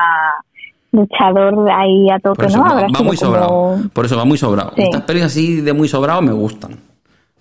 [0.92, 2.64] luchador ahí a eso, ¿no?
[2.64, 3.80] va, va muy como- sobrado.
[3.94, 4.74] Por eso va muy sobrado.
[4.76, 4.84] Sí.
[4.84, 6.78] Estas pelis así de muy sobrado me gustan.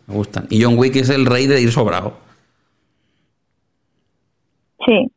[0.07, 0.47] Me gustan.
[0.51, 2.17] Y John Wick es el rey de ir sobrado.
[4.87, 5.11] Sí,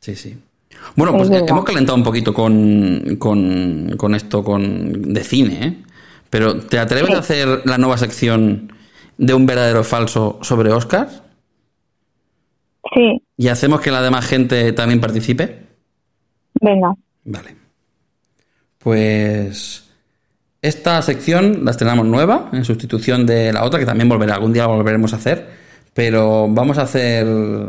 [0.00, 0.38] Sí, sí.
[0.96, 1.48] Bueno, Es pues verdad.
[1.50, 5.76] hemos calentado un poquito con, con, con esto con, de cine, ¿eh?
[6.30, 7.14] Pero ¿te atreves Sí.
[7.16, 8.72] a hacer la nueva sección
[9.18, 11.08] de un verdadero falso sobre Oscar?
[12.94, 15.66] sí, ¿Y hacemos que la demás gente también participe?
[16.60, 16.94] venga.
[17.24, 17.56] Vale.
[18.78, 19.89] Pues
[20.62, 24.62] esta sección la estrenamos nueva, en sustitución de la otra, que también volverá, algún día
[24.62, 25.48] la volveremos a hacer.
[25.94, 27.26] Pero vamos a hacer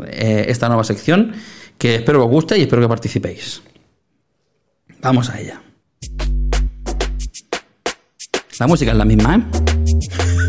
[0.08, 1.32] eh, esta nueva sección
[1.78, 3.62] que espero que os guste y espero que participéis.
[5.00, 5.60] Vamos a ella.
[8.60, 9.42] La música es la misma, ¿eh?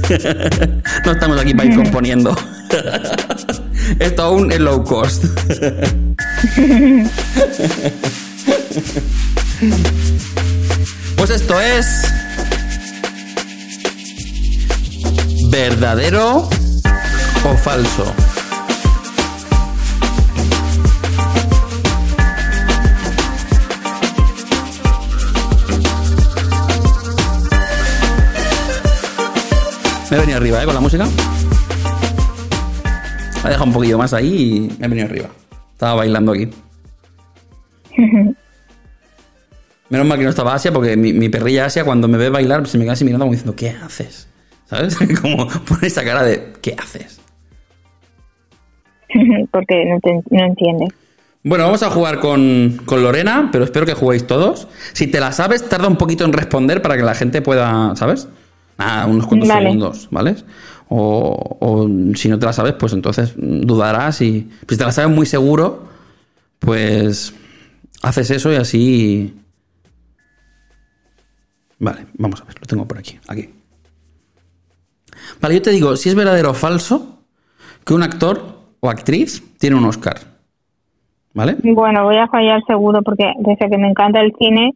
[1.06, 2.38] no estamos aquí para ir componiendo.
[4.00, 5.24] Esto aún es low cost.
[11.18, 12.04] pues esto es...
[15.54, 16.50] ¿Verdadero
[17.46, 18.12] o falso?
[30.10, 30.66] Me he venido arriba, ¿eh?
[30.66, 31.06] Con la música.
[31.06, 31.12] Me
[33.44, 35.30] ha dejado un poquillo más ahí y me he venido arriba.
[35.72, 36.50] Estaba bailando aquí.
[39.90, 42.66] Menos mal que no estaba Asia, porque mi, mi perrilla Asia, cuando me ve bailar,
[42.66, 44.33] se me queda así mirando como diciendo, ¿qué haces?
[44.66, 44.98] ¿Sabes?
[45.22, 47.20] como pone esa cara de, ¿qué haces?
[49.52, 50.88] Porque no, te- no entiende.
[51.44, 54.68] Bueno, vamos a jugar con, con Lorena, pero espero que juguéis todos.
[54.94, 58.30] Si te la sabes, tarda un poquito en responder para que la gente pueda, ¿sabes?
[58.78, 59.64] Nada, unos cuantos Vale.
[59.64, 60.36] segundos, ¿vale?
[60.88, 65.14] O, o si no te la sabes, pues entonces dudarás y si te la sabes
[65.14, 65.88] muy seguro,
[66.60, 67.34] pues
[68.02, 69.34] haces eso y así...
[71.80, 73.50] Vale, vamos a ver, lo tengo por aquí, aquí.
[75.42, 77.20] Vale, yo te digo, si es verdadero o falso
[77.86, 78.42] que un actor
[78.80, 80.18] o actriz tiene un Oscar.
[81.34, 81.56] ¿Vale?
[81.64, 84.72] Bueno, voy a fallar seguro porque desde que me encanta el cine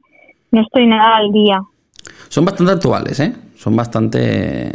[0.52, 1.62] no estoy nada al día.
[2.30, 3.34] Son bastante actuales, ¿eh?
[3.56, 4.72] Son bastante.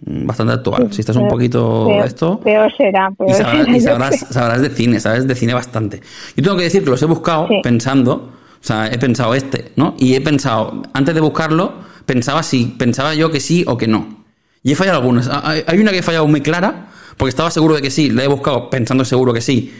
[0.00, 0.94] Bastante actuales.
[0.94, 2.40] Si estás un poquito peor- esto.
[2.40, 3.10] Peor será.
[3.10, 4.32] Peor Y sabrás, será, y yo sabrás, creo.
[4.32, 6.00] sabrás de cine, sabes de cine bastante.
[6.36, 7.60] Yo tengo que decir que los he buscado Sí.
[7.64, 9.94] pensando, o sea, he pensado este, ¿no?
[9.98, 11.72] Y he pensado, antes de buscarlo,
[12.06, 14.17] pensaba si, pensaba yo que sí o que no.
[14.62, 15.28] Y he fallado algunas.
[15.30, 18.24] Ah, Hay una que he fallado muy clara, porque estaba seguro de que sí, la
[18.24, 19.72] he buscado pensando seguro que sí,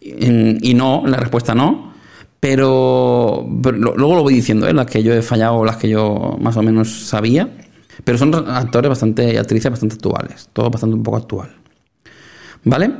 [0.00, 1.94] y, y no, la respuesta no.
[2.38, 4.72] Pero, luego lo voy diciendo, ¿eh?
[4.74, 7.48] las que yo he fallado, las que yo más o menos sabía.
[8.04, 11.56] Pero son actores bastante y actrices bastante actuales, todo bastante un poco actual.
[12.64, 12.90] ¿Vale?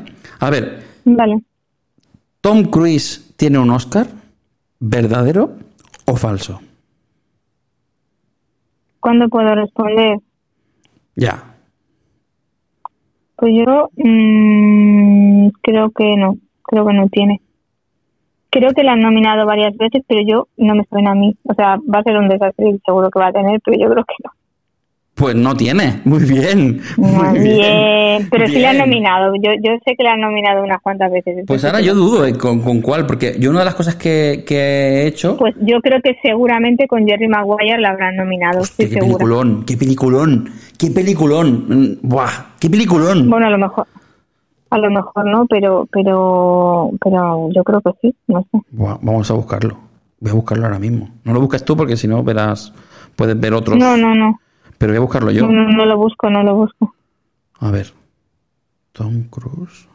[0.41, 1.43] A ver, Vale.
[2.41, 4.07] ¿Tom Cruise tiene un Oscar?
[4.81, 5.57] ¿Verdadero
[6.07, 6.61] o falso?
[9.01, 10.19] ¿Cuándo puedo responder?
[11.17, 11.57] Ya.
[13.37, 16.37] Pues yo mm, creo que no.
[16.63, 17.41] Creo que no tiene.
[18.51, 21.37] Creo que la han nominado varias veces, pero yo no me suena a mí.
[21.45, 23.91] O sea, va a ser un desastre y seguro que va a tener, pero yo
[23.91, 24.31] creo que no.
[25.17, 26.03] Pues no tiene.
[26.05, 26.83] Muy bien.
[26.99, 28.29] Muy bien.
[28.31, 29.33] Pero sí la han nominado.
[29.37, 31.43] Yo, yo sé que la han nominado unas cuantas veces.
[31.47, 34.45] Pues ahora yo dudo de con, con cuál, porque yo una de las cosas que,
[34.47, 35.39] que he hecho.
[35.39, 38.61] Pues yo creo que seguramente con Jerry Maguire la habrán nominado.
[38.61, 39.19] Hostia, estoy qué segura.
[39.25, 41.65] peliculón, qué peliculón, qué peliculón.
[41.67, 43.31] Mm, Buah, qué peliculón.
[43.31, 43.87] Bueno, a lo mejor.
[44.69, 48.59] A lo mejor no, pero, pero, pero yo creo que sí, no sé.
[48.71, 49.79] Buah, vamos a buscarlo.
[50.21, 51.09] Voy a buscarlo ahora mismo.
[51.25, 52.75] No lo busques tú porque si no verás,
[53.15, 53.79] puedes ver otros.
[53.79, 54.41] No, no, no.
[54.79, 55.47] Pero voy a buscarlo yo.
[55.47, 56.95] No, no, no lo busco, no lo busco.
[57.61, 57.93] A ver.
[58.93, 59.89] Tom Cruise.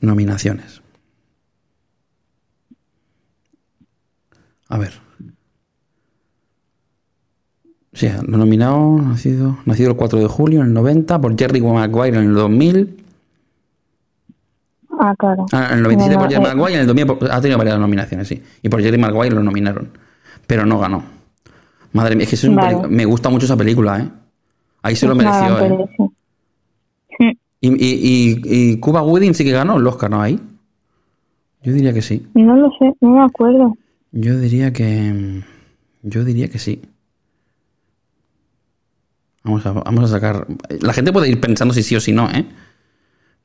[0.00, 0.82] Nominaciones.
[4.68, 4.92] A ver.
[7.92, 12.18] Sí, lo nominado, nacido, nacido el 4 de julio en el 90 por Jerry Maguire
[12.18, 13.04] en el 2000.
[14.98, 15.44] Ah, claro.
[15.52, 17.78] Ah, en el 97 por Jerry eh, Maguire, en el 2000 por- ha tenido varias
[17.78, 18.42] nominaciones, sí.
[18.62, 19.90] Y por Jerry Maguire lo nominaron,
[20.52, 21.02] pero no ganó.
[21.94, 22.86] Madre mía, es que es un Vale.
[22.86, 24.08] me gusta mucho esa película, ¿eh?
[24.82, 25.88] Ahí se lo es una mereció,
[27.18, 27.32] ¿eh?
[27.62, 30.20] Y, y, Cuba Gooding sí que ganó el Oscar, ¿no?
[30.20, 30.38] Ahí.
[31.62, 32.26] Yo diría que sí.
[32.34, 33.72] No lo sé, no me acuerdo.
[34.10, 35.42] Yo diría que.
[36.02, 36.82] Yo diría que sí.
[39.42, 40.46] Vamos a, vamos a sacar.
[40.82, 42.44] La gente puede ir pensando si sí o si no, ¿eh?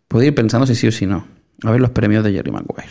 [0.10, 1.26] Puede ir pensando si sí o si no.
[1.64, 2.89] A ver los premios de Jerry Maguire.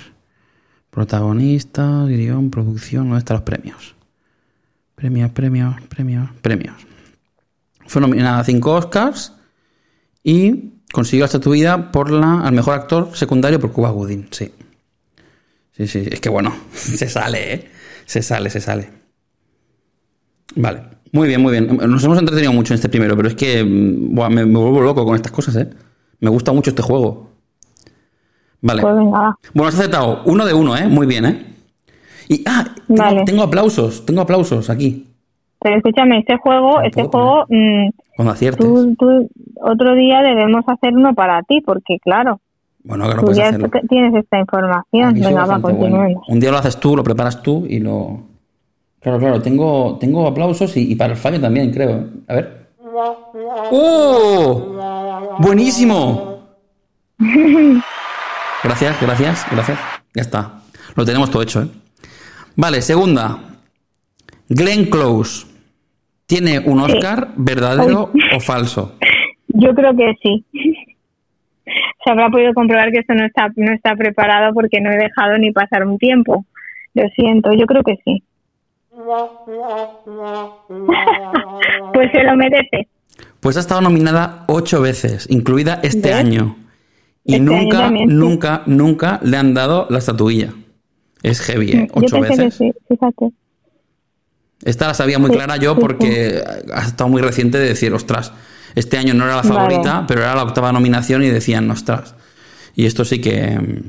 [0.89, 3.96] Protagonista, guion, producción, ¿dónde están los premios?
[4.97, 6.75] Premios, premios, premios, premios.
[7.87, 9.35] Fue nominada a cinco Oscars
[10.25, 14.51] y consiguió esta vida por la, al mejor actor secundario por Cuba Gooding, sí.
[15.73, 17.71] Sí, sí, es que bueno, se sale, ¿eh?
[18.07, 18.89] Se sale, se sale.
[20.55, 20.83] Vale,
[21.13, 21.77] muy bien, muy bien.
[21.77, 24.81] Nos hemos entretenido mucho en este primero, pero es que mm, buah, me, me vuelvo
[24.81, 25.69] loco con estas cosas, ¿eh?
[26.21, 27.31] Me gusta mucho este juego.
[28.63, 28.81] Vale.
[28.81, 29.37] Pues venga.
[29.53, 30.87] Bueno, has aceptado uno de uno, ¿eh?
[30.87, 31.56] Muy bien, ¿eh?
[32.29, 33.25] Y, ah, tengo, Vale.
[33.25, 35.07] tengo aplausos, tengo aplausos aquí.
[35.61, 38.67] Pero escúchame, este juego, No este juego, mm, Cuando aciertes.
[38.67, 39.29] tú, tú,
[39.63, 42.41] otro día debemos hacer uno para ti, porque claro,
[42.85, 43.69] Bueno, ahora no tú puedes ya hacerlo.
[43.89, 45.15] tienes esta información.
[45.15, 46.23] Venga, va, bueno.
[46.29, 48.21] Un día lo haces tú, lo preparas tú y lo.
[49.01, 52.05] Claro, claro, tengo, tengo aplausos y, y para el fallo también, creo.
[52.29, 52.67] A ver.
[53.71, 55.37] ¡Oh!
[55.39, 56.37] ¡Buenísimo!
[58.63, 59.79] Gracias, gracias, gracias.
[60.15, 60.53] Ya está.
[60.95, 61.69] Lo tenemos todo hecho, ¿eh?
[62.57, 63.39] Vale, segunda.
[64.49, 65.47] Glenn Close,
[66.27, 68.97] ¿tiene un Oscar verdadero o falso?
[69.49, 70.45] Yo creo que sí.
[72.05, 75.37] Se habrá podido comprobar que esto no está, no está preparado porque no he dejado
[75.39, 76.45] ni pasar un tiempo.
[76.95, 78.23] Lo siento, yo creo que sí.
[81.93, 82.89] pues se lo merece.
[83.41, 86.17] Pues ha estado nominada ocho veces, incluida este ¿Ves?
[86.17, 86.57] año.
[87.25, 88.05] Y Este año nunca, sí.
[88.07, 90.53] nunca, nunca le han dado la estatuilla.
[91.23, 91.89] Es heavy, ¿eh?
[91.93, 92.39] Ocho veces.
[92.39, 93.31] que sí, fíjate.
[94.65, 96.43] Esta la sabía muy Sí, clara yo sí, porque
[96.73, 98.33] ha estado muy reciente de decir, ostras,
[98.75, 99.55] este año no era la Vale.
[99.55, 102.15] favorita, pero era la octava nominación y decían, ostras.
[102.75, 103.83] Y esto sí que,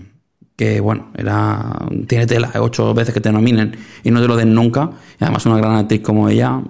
[0.55, 1.73] que bueno, era
[2.07, 2.59] tiene tela, ¿eh?
[2.59, 4.89] ocho veces que te nominen y no te lo den nunca.
[5.19, 6.61] Y además una gran actriz como ella,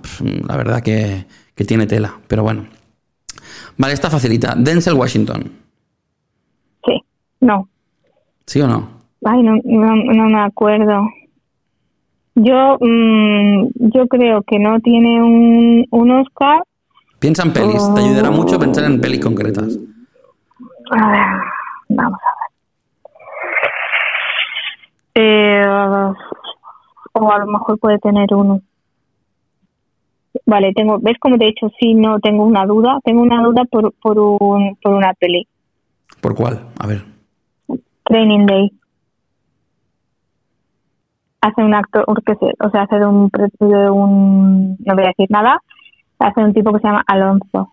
[0.47, 2.19] la verdad que, que tiene tela.
[2.27, 2.67] Pero bueno.
[3.77, 4.55] Vale, esta facilita.
[4.57, 5.51] Denzel Washington.
[6.85, 7.01] Sí,
[7.41, 7.69] no.
[8.45, 8.96] ¿Sí o no?
[9.29, 11.09] Ay, no, no, no me acuerdo.
[12.35, 16.63] Yo, mm, yo creo que no tiene un, un Oscar.
[17.19, 17.83] Piensa en pelis.
[17.93, 19.77] Te ayudará mucho pensar en pelis concretas.
[20.91, 21.25] A ver,
[21.89, 22.47] vamos a ver.
[25.15, 26.13] Eh,
[27.13, 28.61] o a lo mejor puede tener uno.
[30.45, 31.69] Vale, tengo, ¿ves como te he dicho?
[31.79, 32.99] Sí, no, tengo una duda.
[33.03, 35.45] Tengo una duda por, por, un, por una peli.
[36.21, 36.61] ¿Por cuál?
[36.79, 37.03] A ver.
[38.05, 38.71] Training Day.
[41.41, 43.29] Hace un actor, o sea, hace de un,
[43.59, 45.61] de un, no voy a decir nada,
[46.19, 47.71] hace un tipo que se llama Alonso.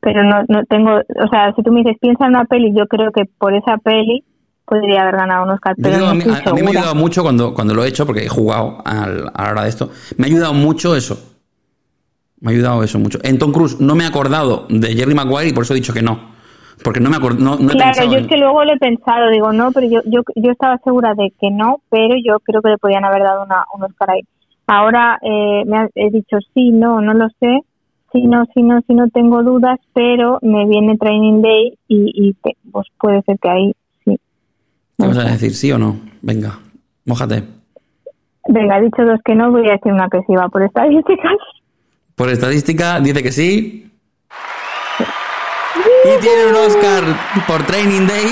[0.00, 2.86] Pero no, no tengo, o sea, si tú me dices, piensa en una peli, yo
[2.86, 4.22] creo que por esa peli
[4.66, 6.60] podría haber ganado un Oscar, Yo pero digo, no a, mí, estoy a- a mí
[6.62, 9.50] me ha ayudado mucho cuando, cuando lo he hecho, porque he jugado al- a la
[9.50, 9.90] hora de esto.
[10.18, 11.18] Me ha ayudado mucho eso.
[12.40, 13.18] Me ha ayudado eso mucho.
[13.22, 15.94] En Tom Cruise no me he acordado de Jerry Maguire y por eso he dicho
[15.94, 16.33] que no.
[16.82, 18.72] Porque no me acord- no, no he Claro, pensado yo en- es que luego lo
[18.72, 22.40] he pensado, digo, no, pero yo, yo, yo estaba segura de que no, pero yo
[22.40, 24.20] creo que le podían haber dado una, un Oscar ahí.
[24.66, 27.60] Ahora eh, me ha- he dicho sí, no, no lo sé,
[28.12, 32.32] sí, no, sí, no, sí, no tengo dudas, pero me viene Training Day y, y
[32.34, 33.72] te- pues puede ser que ahí
[34.04, 34.16] sí.
[34.98, 35.54] ¿Qué vas a decir?
[35.54, 35.96] ¿Sí o no?
[36.22, 36.58] Venga,
[37.06, 37.44] mójate.
[38.48, 41.32] Venga, he dicho dos que no, voy a decir una que sí va por estadísticas.
[42.14, 43.90] Por estadística, dice que sí.
[46.04, 47.04] Y tiene un Oscar
[47.46, 48.26] por Training Day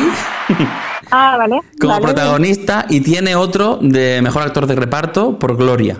[1.10, 1.60] Ah, vale.
[1.78, 5.98] como vale, protagonista y tiene otro de mejor actor de reparto por Gloria,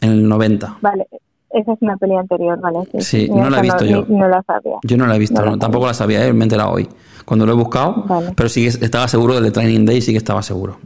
[0.00, 0.78] en el 90.
[0.80, 1.06] Vale,
[1.50, 2.78] esa es una peli anterior, vale.
[3.00, 4.06] Sí, no la he visto yo.
[4.08, 4.76] No la sabía.
[4.82, 6.32] Yo no la he visto, No la no, tampoco la sabía, ¿eh?
[6.32, 6.88] me he enterado hoy.
[7.26, 8.32] Cuando lo he buscado, Vale.
[8.34, 10.78] pero sí que estaba seguro del de Training Day, sí que estaba seguro.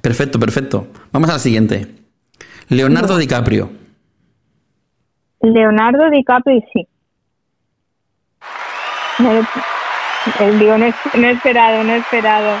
[0.00, 0.86] Perfecto, perfecto.
[1.12, 1.94] Vamos al siguiente.
[2.68, 3.70] Leonardo DiCaprio.
[5.42, 6.86] Leonardo DiCaprio, sí.
[9.18, 12.56] Eh, digo, no, no esperado, no esperado.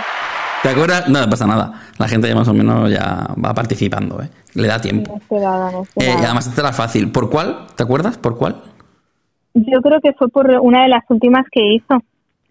[0.62, 1.08] ¿Te acuerdas?
[1.08, 1.80] No pasa nada.
[1.98, 4.28] La gente ya más o menos ya va participando, ¿eh?
[4.54, 5.16] Le da No tiempo.
[5.20, 7.10] esperado, no he Eh, y además esta era fácil.
[7.10, 7.66] ¿Por cuál?
[7.76, 8.18] ¿Te acuerdas?
[8.18, 8.60] ¿Por cuál?
[9.54, 12.02] Yo creo que fue por una de las últimas que hizo.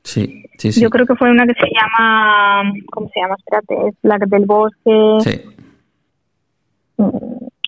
[0.04, 0.82] Sí, sí, sí.
[0.82, 3.36] Yo creo que fue una que se llama, ¿cómo se llama?
[3.38, 5.18] Espérate, es la del bosque.
[5.24, 5.42] Sí.
[6.98, 7.10] Mm,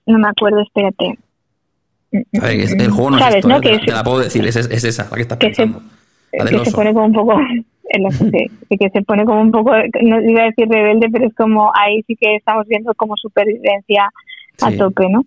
[0.08, 1.18] No me acuerdo, espérate.
[2.42, 3.58] A ver, es- el juego no es ¿Sabes, esto, no?
[3.58, 3.62] ¿eh?
[3.62, 5.82] Que te, es- te la puedo decir, es, es esa, la que estás se- pensando.
[6.34, 7.34] La del que se pone como un poco
[7.90, 8.32] en la sí,
[8.80, 9.72] que se pone como un poco
[10.02, 14.10] no iba a decir rebelde pero es como ahí sí que estamos viendo como supervivencia
[14.62, 14.78] a Sí.
[14.78, 15.24] tope no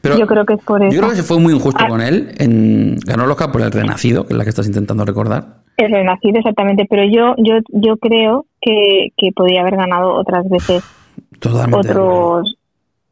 [0.00, 1.88] Pero yo creo que es por eso Yo creo que se fue muy injusto Ah.
[1.88, 2.32] con él.
[2.38, 5.62] En, ganó el Oscar por El Renacido, que es la que estás intentando recordar.
[5.78, 10.82] el renacido exactamente pero yo yo yo creo que, que podría haber ganado otras veces
[11.40, 11.90] Totalmente.
[11.90, 12.54] otros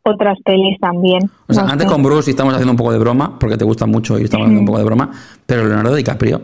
[0.03, 1.93] otras pelis también O sea, no antes sé.
[1.93, 4.45] con Bruce y estamos haciendo un poco de broma, porque te gusta mucho y estamos
[4.47, 5.11] haciendo un poco de broma,
[5.47, 6.41] pero Leonardo DiCaprio,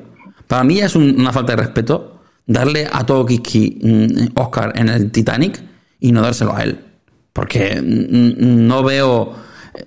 [0.52, 4.90] para mí es un- una falta de respeto darle a Todo Kiki mm, Oscar en
[4.90, 5.58] el Titanic
[5.98, 6.78] y no dárselo a él.
[7.32, 9.32] Porque mm, no veo.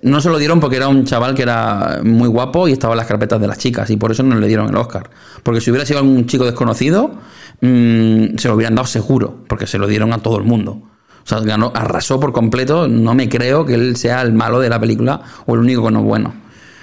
[0.02, 2.98] No se lo dieron porque era un chaval que era muy guapo y estaba en
[2.98, 5.08] las carpetas de las chicas y por eso no le dieron el Oscar.
[5.44, 7.12] Porque si hubiera sido algún chico desconocido,
[7.60, 10.72] mm, se lo hubieran dado seguro, porque se lo dieron a todo el mundo.
[10.72, 12.88] O sea, ganó, arrasó por completo.
[12.88, 15.92] No me creo que él sea el malo de la película o el único que
[15.92, 16.34] no es bueno.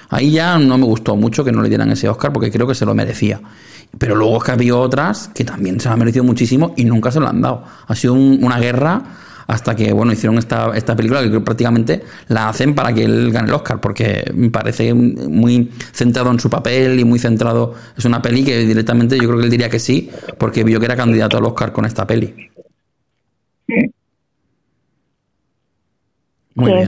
[0.09, 2.75] Ahí ya no me gustó mucho que no le dieran ese Oscar porque creo que
[2.75, 3.41] se lo merecía.
[3.97, 7.11] Pero luego es que había otras que también se lo han merecido muchísimo y nunca
[7.11, 7.63] se lo han dado.
[7.87, 9.01] Ha sido un- una guerra
[9.45, 13.49] hasta que, bueno, hicieron esta, esta película que prácticamente la hacen para que él gane
[13.49, 17.73] el Oscar porque me parece muy centrado en su papel y muy centrado.
[17.97, 20.85] Es una peli que directamente yo creo que él diría que sí porque vio que
[20.85, 22.33] era candidato al Oscar con esta peli.
[26.55, 26.87] Muy Sí, bien.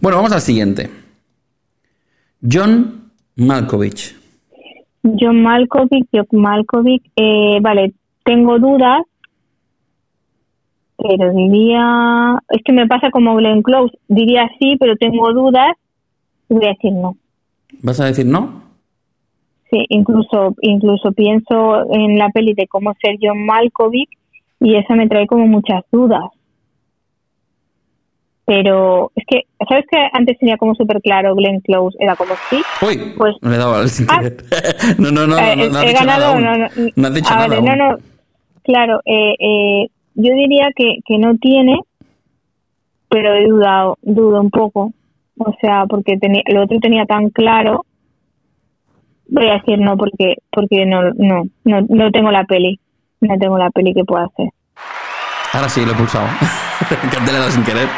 [0.00, 0.90] Bueno, vamos al siguiente.
[2.42, 4.14] John Malkovich.
[5.04, 7.92] John Malkovich, John Malkovich, eh, vale,
[8.24, 9.02] tengo dudas,
[10.96, 15.76] pero diría, es que me pasa como Glenn Close, diría sí, pero tengo dudas
[16.48, 17.16] y voy a decir no.
[17.82, 18.62] ¿Vas a decir no?
[19.70, 24.10] Sí, incluso, incluso pienso en la peli de cómo ser John Malkovich
[24.60, 26.24] y eso me trae como muchas dudas.
[28.46, 31.96] Pero es que, ¿sabes que antes tenía como súper claro Glenn Close?
[31.98, 32.60] Era como sí.
[32.86, 34.18] Uy, Pues- no le he dado al sin Ah.
[34.18, 34.36] querer.
[34.98, 36.44] no, no, no, Eh, no, no has he dicho nada ganado, aún.
[36.44, 36.66] no, no,
[36.96, 37.96] No has dicho Ah, nada no, no,
[38.62, 41.80] claro, eh, eh, yo diría que, que no tiene,
[43.08, 44.92] pero he dudado, dudo un poco.
[45.38, 47.84] O sea, porque tenía, lo otro tenía tan claro.
[49.28, 52.78] Voy a decir no porque porque no no no, no tengo la peli,
[53.20, 54.48] no tengo la peli que pueda hacer.
[55.54, 56.26] Ahora sí, lo he pulsado.
[57.10, 57.88] que le he dado sin querer.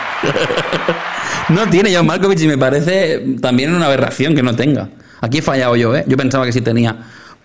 [1.48, 4.90] no tiene John Malkovich y me parece también una aberración que no tenga.
[5.22, 6.04] Aquí he fallado yo, ¿eh?
[6.06, 6.96] Yo pensaba que sí tenía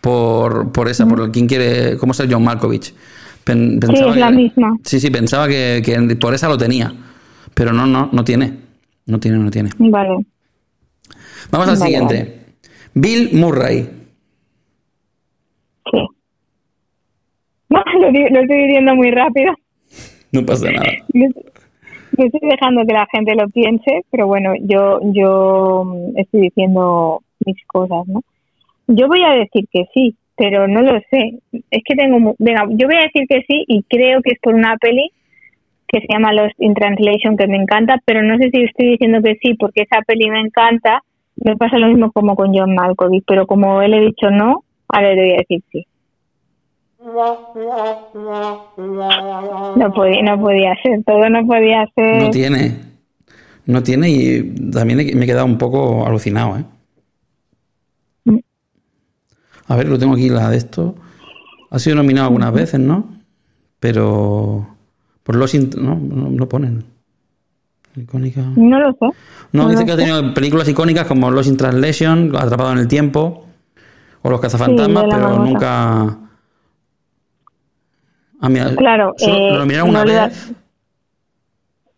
[0.02, 2.94] por, por esa, por el quién quiere, cómo ser John Malkovich.
[3.44, 4.78] Pen- pensaba es la que- misma.
[4.84, 6.94] Sí, sí, pensaba que, que por esa lo tenía.
[7.54, 8.54] Pero no, no, no tiene.
[9.06, 9.70] No tiene, no tiene.
[9.78, 10.26] Vale.
[11.50, 12.46] Vamos al Vale, siguiente.
[12.94, 13.90] Bill Murray.
[15.92, 16.00] Sí.
[17.70, 19.54] lo estoy diciendo muy rápido.
[20.34, 20.92] No pasa nada.
[21.14, 27.22] Yo estoy dejando que la gente lo piense, pero bueno, yo yo mm, estoy diciendo
[27.46, 28.22] mis cosas, ¿no?
[28.88, 31.40] Yo voy a decir que sí, pero no lo sé.
[31.52, 32.36] Es que tengo...
[32.40, 35.12] Venga, yo voy a decir que sí y creo que es por una peli
[35.88, 39.22] que se llama Lost in Translation, que me encanta, pero no sé si estoy diciendo
[39.22, 41.04] que sí porque esa peli me encanta.
[41.38, 45.14] Me pasa lo mismo como con John Malkovich, pero como él he dicho no, ahora
[45.14, 45.86] le voy a decir sí.
[49.76, 52.24] No podía, no podía ser, todo no podía ser.
[52.24, 52.80] No tiene.
[53.66, 56.66] No tiene y también me he quedado un poco alucinado, ¿eh?
[59.68, 60.96] A ver, lo tengo aquí la de esto.
[61.70, 63.08] Ha sido nominado algunas veces, ¿no?
[63.80, 64.68] Pero
[65.24, 66.84] por los no, no, no ponen.
[67.96, 68.42] Icónica.
[68.56, 69.18] No lo sé.
[69.54, 72.88] No, No dice que ha tenido películas icónicas como Los in Translation, Atrapado en el
[72.88, 73.46] Tiempo
[74.22, 76.18] o Los Cazafantasmas, Sí, pero nunca.
[78.42, 80.54] Ah, mira, Claro, eh, lo nominaron una no vez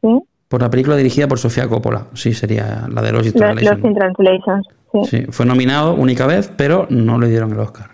[0.01, 0.19] ¿Sí?
[0.49, 2.07] por la película dirigida por Sofía Coppola.
[2.13, 4.67] Sí, sería la de Los in Los, in Translations.
[4.91, 7.91] Sí, Sí, fue nominado única vez, pero no le dieron el Oscar.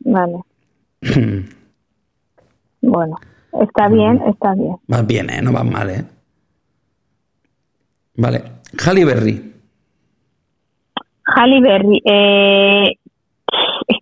[0.00, 0.38] vale.
[2.82, 3.16] Bueno,
[3.62, 4.76] está bien, está bien.
[4.86, 5.42] Vas bien, ¿eh?
[5.42, 6.04] No vas mal, ¿eh?
[8.14, 8.42] Vale.
[8.84, 9.52] Halle Berry.
[11.24, 12.94] Halle Berry, eh,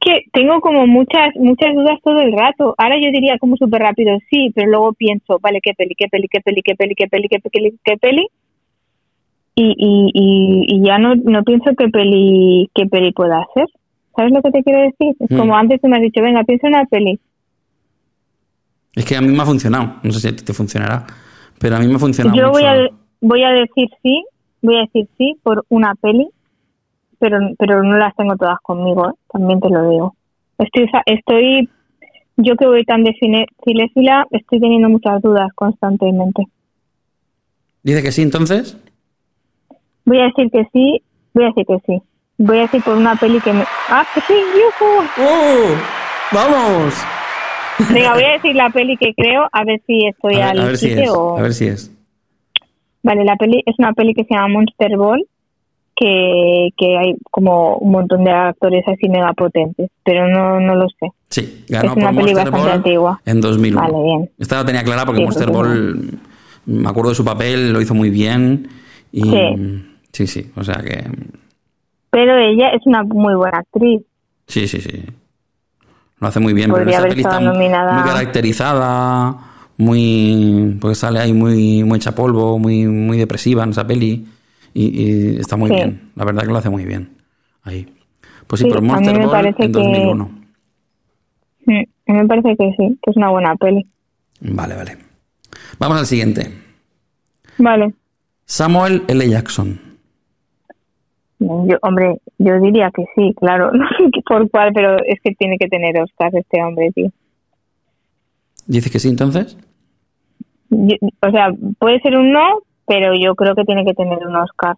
[0.05, 2.75] que tengo como muchas muchas dudas todo el rato.
[2.79, 6.29] Ahora yo diría como súper rápido sí, pero luego pienso, vale, qué peli, qué peli,
[6.31, 8.27] qué peli, qué peli, qué peli, qué peli, qué peli.
[9.57, 13.67] Y, y, y, y ya no, no pienso qué peli, qué peli pueda hacer.
[14.17, 15.15] ¿Sabes lo que te quiero decir?
[15.21, 15.37] Es Mm.
[15.39, 17.19] como antes tú me has dicho, venga, piensa en una peli.
[18.95, 19.95] Es que a mí me ha funcionado.
[20.03, 21.07] No sé si a ti te funcionará,
[21.59, 22.53] pero a mí me ha funcionado Yo mucho.
[22.59, 22.89] voy a,
[23.21, 24.25] voy a decir sí,
[24.63, 26.29] voy a decir sí por una peli,
[27.25, 29.15] pero, pero no las tengo todas conmigo, ¿eh?
[29.33, 30.15] también te lo digo.
[30.59, 31.71] Estoy, estoy,
[32.37, 36.43] yo que voy tan de cinéfila, estoy teniendo muchas dudas constantemente.
[37.83, 38.77] Dice que sí, entonces.
[40.05, 41.03] Voy a decir que sí,
[41.33, 42.03] voy a decir que sí.
[42.37, 43.65] Voy a decir por una peli que me...
[43.89, 44.35] ¡Ah, que sí!
[44.35, 45.25] ¡Yujú!
[45.27, 45.75] ¡Oh!
[46.31, 46.95] ¡Vamos!
[47.91, 50.65] Venga, voy a decir la peli que creo, a ver si estoy A al a
[50.67, 51.11] ver si sitio es.
[51.11, 51.39] o...
[51.39, 51.91] A ver si es.
[53.03, 55.27] Vale, la peli es una peli que se llama Monster Ball,
[55.97, 60.87] que, que hay como un montón de actores así mega potentes, pero no, no lo
[60.89, 61.09] sé.
[61.31, 63.21] Sí, ganó Es una por peli Monster bastante Ball antigua.
[63.27, 63.81] en 2001.
[63.81, 64.31] Vale, bien.
[64.39, 66.11] Esta la tenía clara porque Sí, Monster Ball,
[66.67, 68.69] me acuerdo de su papel, lo hizo muy bien.
[69.13, 69.83] Y, Sí.
[70.13, 71.05] sí, sí, o sea que.
[72.11, 74.03] Pero ella es una muy buena actriz.
[74.47, 75.03] Sí, sí, sí.
[76.21, 77.93] Lo hace muy bien, Podría pero peli estado nominada.
[77.95, 79.37] muy caracterizada,
[79.79, 80.77] muy.
[80.81, 84.27] porque sale ahí muy, muy hecha polvo, muy, muy depresiva en esa peli.
[84.75, 85.77] Y, y está muy Sí.
[85.77, 86.11] bien.
[86.17, 87.17] La verdad que lo hace muy bien.
[87.63, 87.87] Ahí.
[88.47, 90.25] Pues sí, Sí, por Monster me Ball en que- 2001.
[91.67, 91.73] Mm,
[92.07, 93.87] A mí me parece que sí, que es una buena peli.
[94.41, 94.99] Vale, vale.
[95.79, 96.51] Vamos al siguiente.
[97.57, 97.95] Vale.
[98.45, 99.27] Samuel L.
[99.29, 99.81] Jackson.
[101.39, 103.71] Yo, hombre, yo diría que sí, claro.
[103.73, 107.11] No sé por cuál, pero es que tiene que tener Oscar este hombre, tío.
[108.67, 109.57] ¿Dices que sí entonces?
[110.71, 111.49] Yo- o sea,
[111.79, 114.77] puede ser un no, pero yo creo que tiene que tener un Oscar.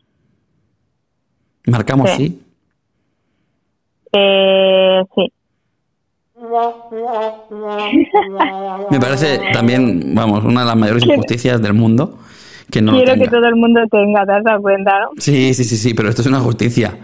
[1.67, 2.29] Marcamos Sí.
[2.29, 2.43] sí.
[4.13, 5.33] Eh, sí.
[8.91, 12.19] Me parece también, vamos, una de las mayores injusticias del mundo
[12.71, 15.09] que no Quiero que todo el mundo tenga, ¿te has dado cuenta, no?
[15.19, 16.97] Sí, sí, sí, sí, pero esto es una justicia.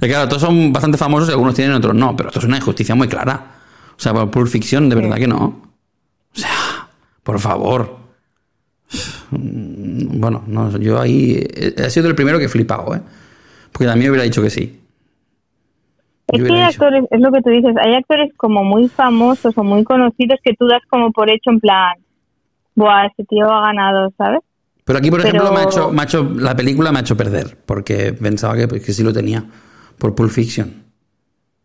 [0.00, 2.58] Es claro, todos son bastante famosos y algunos tienen, otros no, pero esto es una
[2.58, 3.56] injusticia muy clara.
[3.96, 5.62] O sea, por Pulp Fiction, de verdad que no.
[6.34, 6.88] O sea,
[7.22, 7.96] por favor.
[10.04, 13.00] Bueno, no, yo ahí he sido el primero que he flipado, ¿eh?
[13.72, 14.80] Porque también hubiera dicho que sí.
[16.28, 19.62] Es que hay actores, es lo que tú dices, hay actores como muy famosos o
[19.62, 21.94] muy conocidos que tú das como por hecho en plan,
[22.74, 24.40] buah, ese tío ha ganado, ¿sabes?
[24.84, 27.02] Pero aquí, por Pero- ejemplo, me ha hecho, me ha hecho- la película me ha
[27.02, 29.44] hecho perder, porque pensaba que, que sí lo tenía,
[29.98, 30.82] por Pulp Fiction.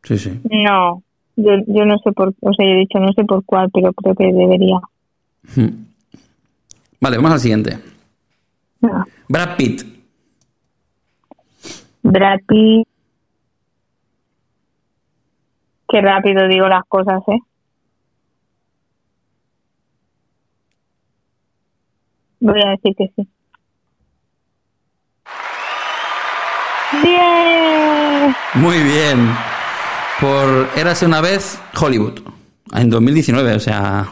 [0.03, 0.39] Sí, sí.
[0.49, 1.01] No,
[1.35, 3.93] yo, yo no sé por, o sea, yo he dicho no sé por cuál, pero
[3.93, 4.77] creo que debería.
[5.55, 5.85] Hmm.
[6.99, 7.77] Vale, vamos al siguiente.
[8.81, 9.05] No.
[9.27, 9.83] Brad Pitt.
[12.03, 12.87] Brad Pitt.
[15.87, 17.39] Qué rápido digo las cosas, ¿eh?
[22.39, 23.27] Voy a decir que sí.
[27.03, 28.35] ¡Bien!
[28.55, 29.33] Muy bien.
[30.19, 32.19] Por Érase una vez Hollywood.
[32.73, 34.05] En 2019, o sea,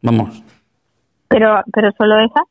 [0.00, 0.42] vamos.
[1.28, 2.42] Pero, pero solo esa.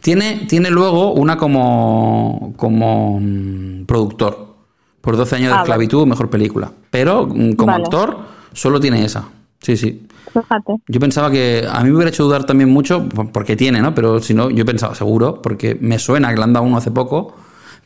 [0.00, 4.48] Tiene, tiene luego una como, como mm, productor.
[5.00, 6.70] Por 12 años de Ah, esclavitud, mejor película.
[6.90, 7.84] Pero mm, como Vale.
[7.84, 8.18] actor,
[8.52, 9.28] solo tiene esa.
[9.60, 10.06] Sí, sí.
[10.32, 10.74] Fíjate.
[10.86, 13.94] Yo pensaba que a mí me hubiera hecho dudar también mucho, por- porque tiene, ¿no?
[13.94, 16.90] Pero si no, yo pensaba seguro, porque me suena que le han dado uno hace
[16.90, 17.34] poco,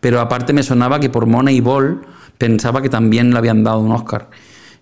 [0.01, 2.03] pero aparte me sonaba que por Moneyball
[2.37, 4.29] pensaba que también le habían dado un Oscar.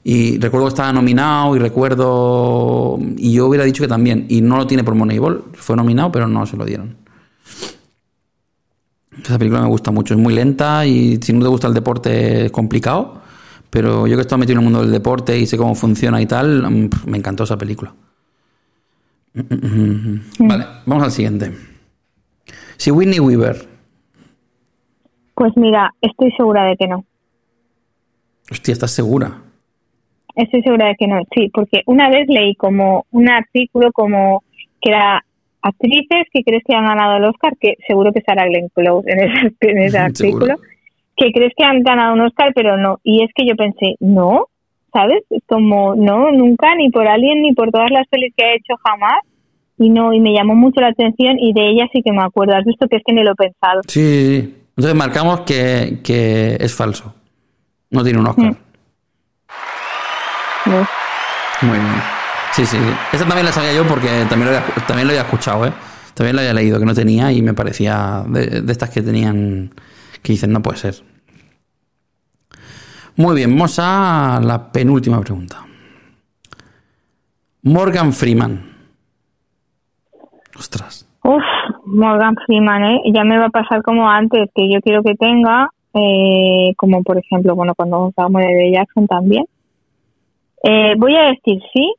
[0.02, 2.98] Y recuerdo que estaba nominado y recuerdo.
[3.18, 4.24] Y yo hubiera dicho que también.
[4.30, 5.44] Y no lo tiene por Moneyball.
[5.52, 6.96] Fue nominado, pero no se lo dieron.
[9.22, 10.14] Esa película me gusta mucho.
[10.14, 13.20] Es muy lenta y si no te gusta el deporte es complicado.
[13.70, 16.20] Pero yo que he estado metido en el mundo del deporte y sé cómo funciona
[16.20, 17.92] y tal, mm, me encantó esa película.
[19.32, 21.52] Vale, vamos al siguiente.
[22.76, 23.68] Si Whitney Weaver.
[25.34, 27.04] Pues mira, estoy segura de que no.
[28.50, 29.42] Hostia, ¿estás segura?
[30.34, 34.42] Estoy segura de que no, sí, porque una vez leí como un artículo como
[34.80, 35.24] que era
[35.62, 39.20] actrices que crees que han ganado el Oscar, que seguro que será Glenn Close en
[39.20, 40.56] ese, en ese artículo,
[41.16, 42.98] que crees que han ganado un Oscar, pero no.
[43.02, 44.46] Y es que yo pensé, no,
[44.92, 45.22] ¿sabes?
[45.30, 48.74] Es como, no, nunca, ni por alguien, ni por todas las pelis que ha hecho
[48.84, 49.20] jamás.
[49.78, 52.54] Y no, y me llamó mucho la atención y de ella sí que me acuerdo.
[52.54, 53.80] Has visto que es que ni lo he pensado.
[53.86, 54.54] Sí.
[54.76, 57.14] Entonces marcamos que, que es falso.
[57.90, 58.54] No tiene un Oscar.
[60.66, 60.88] ¿ves?
[61.62, 62.19] Muy bien.
[62.52, 62.78] Sí, sí.
[63.12, 65.72] Esa también la sabía yo porque también lo había, también lo había escuchado, ¿eh?
[66.14, 69.70] También lo había leído, que no tenía y me parecía de, estas que tenían,
[70.22, 70.94] que dicen, no puede ser.
[73.16, 75.64] Muy bien, vamos a la penúltima pregunta.
[77.62, 78.60] Morgan Freeman.
[80.58, 81.06] Ostras.
[81.22, 81.42] Uf,
[81.84, 83.00] Morgan Freeman, ¿eh?
[83.14, 87.18] Ya me va a pasar como antes, que yo quiero que tenga, eh, como por
[87.18, 89.44] ejemplo, bueno, cuando Samuel de Jackson también.
[90.62, 91.94] Eh, voy a decir sí,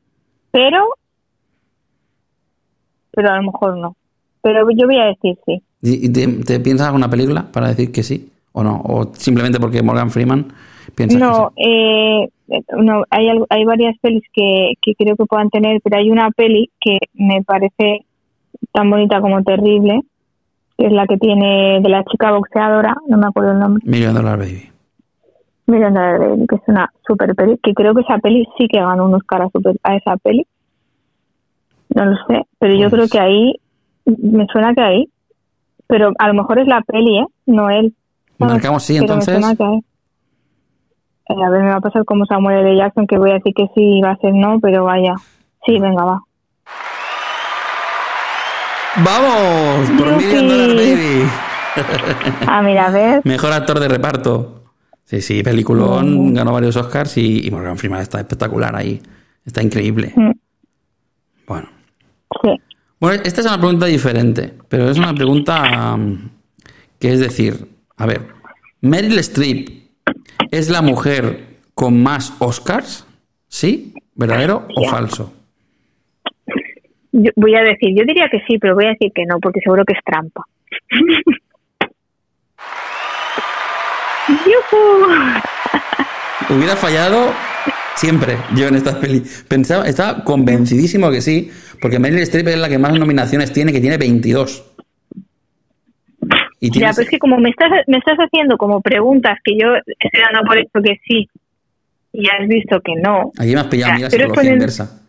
[0.52, 0.86] pero,
[3.10, 3.96] pero a lo mejor no.
[4.42, 5.62] Pero yo voy a decir sí.
[5.82, 8.80] ¿Y te, te piensas alguna película para decir que sí o no?
[8.84, 10.52] ¿O simplemente porque Morgan Freeman
[10.94, 12.28] piensas No, eh,
[12.76, 16.70] no, hay, hay varias pelis que, que creo que puedan tener, pero hay una peli
[16.80, 18.04] que me parece
[18.72, 20.00] tan bonita como terrible,
[20.78, 23.82] que es la que tiene de la chica boxeadora, no me acuerdo el nombre.
[23.82, 23.90] que sí?
[23.90, 24.71] Million Dollar Baby.
[25.66, 28.80] Million Dollar Baby, que es una super peli, que creo que esa peli sí que
[28.80, 30.46] ganó un Oscar a, super- a esa peli.
[31.94, 33.54] No lo sé, pero yo Pues- creo que ahí,
[34.06, 35.08] me suena que ahí,
[35.86, 37.26] pero a lo mejor es la peli, ¿eh?
[37.46, 37.94] No él.
[38.38, 39.34] Marcamos sí, Pero me entonces.
[39.40, 39.78] suena que ahí.
[41.28, 42.76] Eh, a ver, me va a pasar como Samuel L.
[42.76, 45.14] Jackson, que voy a decir que sí, va a ser no, pero vaya.
[45.64, 46.20] Sí, venga, va.
[49.04, 49.90] ¡Vamos!
[49.98, 50.16] Por.
[50.16, 51.28] Million Dollar Baby.
[52.46, 53.20] Ah, mira, a ver.
[53.24, 54.61] Mejor actor de reparto.
[55.12, 58.98] Sí, sí, peliculón, ganó varios Oscars y, y Morgan Freeman está espectacular ahí.
[59.44, 60.10] Está increíble.
[60.16, 60.30] Mm,
[61.46, 61.68] Bueno.
[62.40, 62.48] Sí.
[62.98, 66.30] Bueno, esta es una pregunta diferente, pero es una pregunta um,
[66.98, 67.56] que es decir,
[67.98, 68.22] a ver,
[68.80, 69.68] ¿Meryl Streep
[70.50, 73.06] es la mujer con más Oscars?
[73.48, 73.92] ¿Sí?
[74.14, 75.34] ¿Verdadero o falso?
[77.12, 79.60] Yo voy a decir, yo diría que sí, pero voy a decir que no, porque
[79.60, 80.46] seguro que es trampa.
[86.48, 87.32] Hubiera fallado
[87.96, 89.44] siempre yo en estas pelis.
[89.48, 91.50] Pensaba, estaba convencidísimo que sí,
[91.80, 94.68] porque Meryl Streep es la que más nominaciones tiene, que tiene 22.
[96.60, 99.74] Y Ya, pero es que como me estás, me estás haciendo como preguntas que yo
[99.98, 101.28] estoy dando por esto que sí,
[102.12, 105.00] y has visto que no, me has pillado, mira, estoy psicología respondiendo- inversa.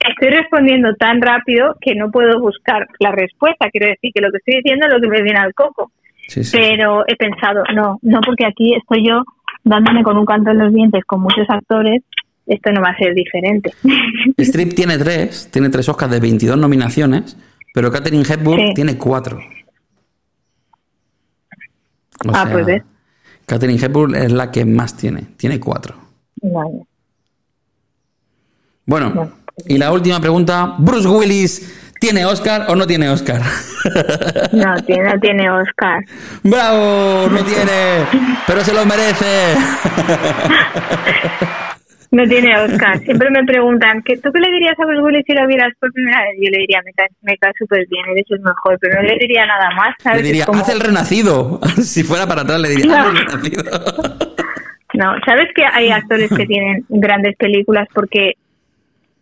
[0.00, 3.68] estoy respondiendo tan rápido que no puedo buscar la respuesta.
[3.70, 5.92] Quiero decir que lo que estoy diciendo es lo que me viene al coco.
[6.28, 6.56] Sí, sí.
[6.56, 9.24] Pero he pensado, no, no, porque aquí estoy yo
[9.64, 12.02] dándome con un canto en los dientes con muchos actores,
[12.46, 13.72] esto no va a ser diferente.
[14.38, 17.36] Strip tiene tres, tiene tres Oscars de 22 nominaciones,
[17.74, 18.74] Pero Catherine Hepburn Sí.
[18.74, 19.38] tiene cuatro.
[22.26, 22.82] O Ah, sea, pues ves.
[23.46, 25.22] Catherine Hepburn es la que más tiene.
[25.36, 25.94] Tiene cuatro.
[26.42, 26.82] Vale.
[28.86, 29.30] Bueno, Bueno.
[29.66, 30.74] y la última pregunta.
[30.78, 33.40] ¿Bruce Willis tiene Oscar o no tiene Oscar?
[34.52, 36.04] No tiene, no tiene Oscar.
[36.42, 37.28] ¡Bravo!
[37.30, 38.04] ¡No tiene!
[38.46, 39.54] ¡Pero se lo merece!
[42.10, 42.98] No tiene Oscar.
[43.00, 45.92] Siempre me preguntan, ¿qué, ¿tú qué le dirías a Bruce Willis si lo vieras por
[45.92, 46.36] primera vez?
[46.42, 49.16] Yo le diría, me cae, me cae súper bien, eres el mejor, pero no le
[49.18, 50.22] diría nada más, ¿sabes?
[50.22, 51.60] Le diría, como- haz el renacido.
[51.82, 53.62] Si fuera para atrás, le diría, haz el renacido.
[54.94, 58.32] No, ¿sabes que hay actores que tienen grandes películas porque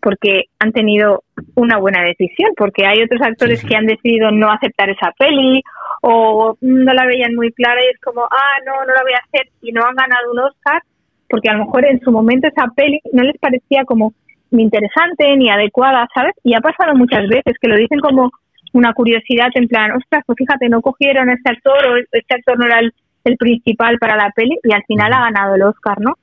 [0.06, 1.24] porque han tenido
[1.56, 2.52] una buena decisión?
[2.56, 5.64] Porque hay otros actores que han decidido no aceptar esa peli
[6.00, 9.24] o no la veían muy clara y es como, ah, no, no la voy a
[9.26, 10.80] hacer y no han ganado un Oscar
[11.28, 14.12] porque a lo mejor en su momento esa peli no les parecía como
[14.52, 16.34] ni interesante ni adecuada, ¿sabes?
[16.44, 18.30] Y ha pasado muchas veces que lo dicen como
[18.74, 22.56] una curiosidad en plan, ostras, pues fíjate, no cogieron a este actor o este actor
[22.60, 22.94] no era el,
[23.26, 26.14] el principal para la peli y al final ha ganado el Oscar, ¿no?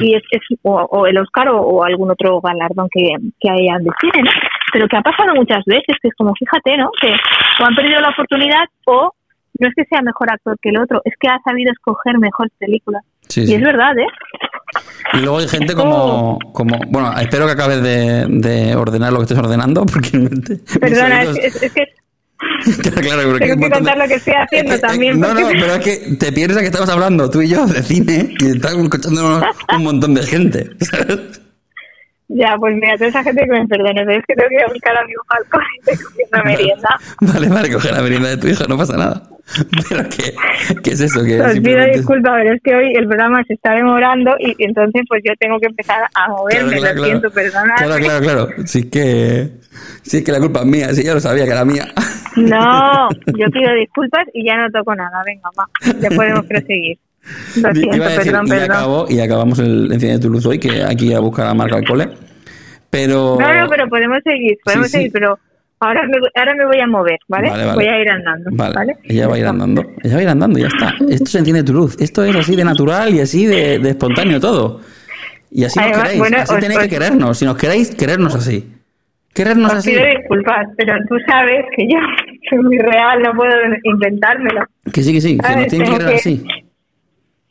[0.00, 3.02] Y es, es- o, o el Oscar o, o algún otro galardón que,
[3.40, 4.30] que hayan de cine, ¿no?
[4.72, 6.90] Pero que ha pasado muchas veces, que es como, fíjate, ¿no?
[7.00, 7.08] Que
[7.62, 9.12] o han perdido la oportunidad o
[9.60, 12.52] no es que sea mejor actor que el otro, es que ha sabido escoger mejores
[12.58, 13.02] películas.
[13.28, 13.54] Sí, Y sí.
[13.54, 14.06] es verdad, ¿eh?
[15.14, 19.22] Y luego hay gente como, como bueno, espero que acabes de, de ordenar lo que
[19.24, 20.10] estés ordenando, porque
[20.80, 21.84] Perdona, es, oídos- es- es que
[22.82, 25.20] Claro, claro, tengo que contar de- lo que estoy haciendo Eh, eh, también.
[25.20, 27.82] No, no, porque- pero es que te piensas que estamos hablando tú y yo de
[27.82, 29.42] cine y estamos escuchando
[29.76, 30.70] un montón de gente.
[32.28, 34.62] Ya, pues mira, toda esa gente que me perdone, pero es que tengo que ir
[34.62, 36.88] a buscar a mi balcón y estoy cogiendo merienda.
[37.20, 39.22] Vale, vale, coge la merienda de tu hijo, no pasa nada.
[39.88, 40.34] Pero ¿qué,
[40.82, 41.22] qué es eso?
[41.22, 45.02] Que Os pido disculpas, pero es que hoy el programa se está demorando y entonces
[45.06, 47.50] pues yo tengo que empezar a moverme, Claro, claro, lo siento, claro.
[47.76, 48.48] Claro, claro, claro.
[48.64, 49.50] Sí que,
[50.02, 51.86] sí que la culpa es mía, sí, ya lo sabía que era mía.
[52.36, 53.08] No,
[53.38, 55.22] yo pido disculpas y ya no toco nada.
[55.26, 55.68] Venga, va,
[56.00, 56.98] ya podemos proseguir.
[57.56, 58.70] Lo Iba siento, a decir, perdón, y, perdón.
[58.70, 61.84] acabo, y acabamos el Enciende tu luz hoy, que aquí a buscar a Marca al
[61.86, 62.08] cole.
[62.90, 63.36] Pero...
[63.40, 64.96] No, no, pero podemos seguir, podemos Sí, sí.
[64.98, 65.38] seguir, pero
[65.80, 67.50] ahora me, voy- ahora me voy a mover, ¿vale?
[67.50, 67.74] Vale, vale.
[67.74, 68.96] Voy a ir andando, Vale, ¿vale?
[69.04, 69.82] ella va a ir andando.
[70.02, 70.94] Ella va a ir andando ya está.
[71.08, 71.96] Esto se entiende tu luz.
[72.00, 74.80] Esto es así de natural y así de, de espontáneo todo.
[75.50, 76.18] Y así nos Además, queréis.
[76.20, 77.38] bueno, así os- tenéis os- que querernos.
[77.38, 78.70] Si nos queréis, querernos así.
[79.34, 79.90] Querernos Os así.
[79.90, 81.98] pido disculpas, pero tú sabes que yo
[82.50, 83.50] soy muy real, no puedo
[83.82, 84.60] inventármelo.
[84.92, 85.36] Que sí, que sí.
[85.38, 86.44] Que Ay, nos tienen que querer que- así.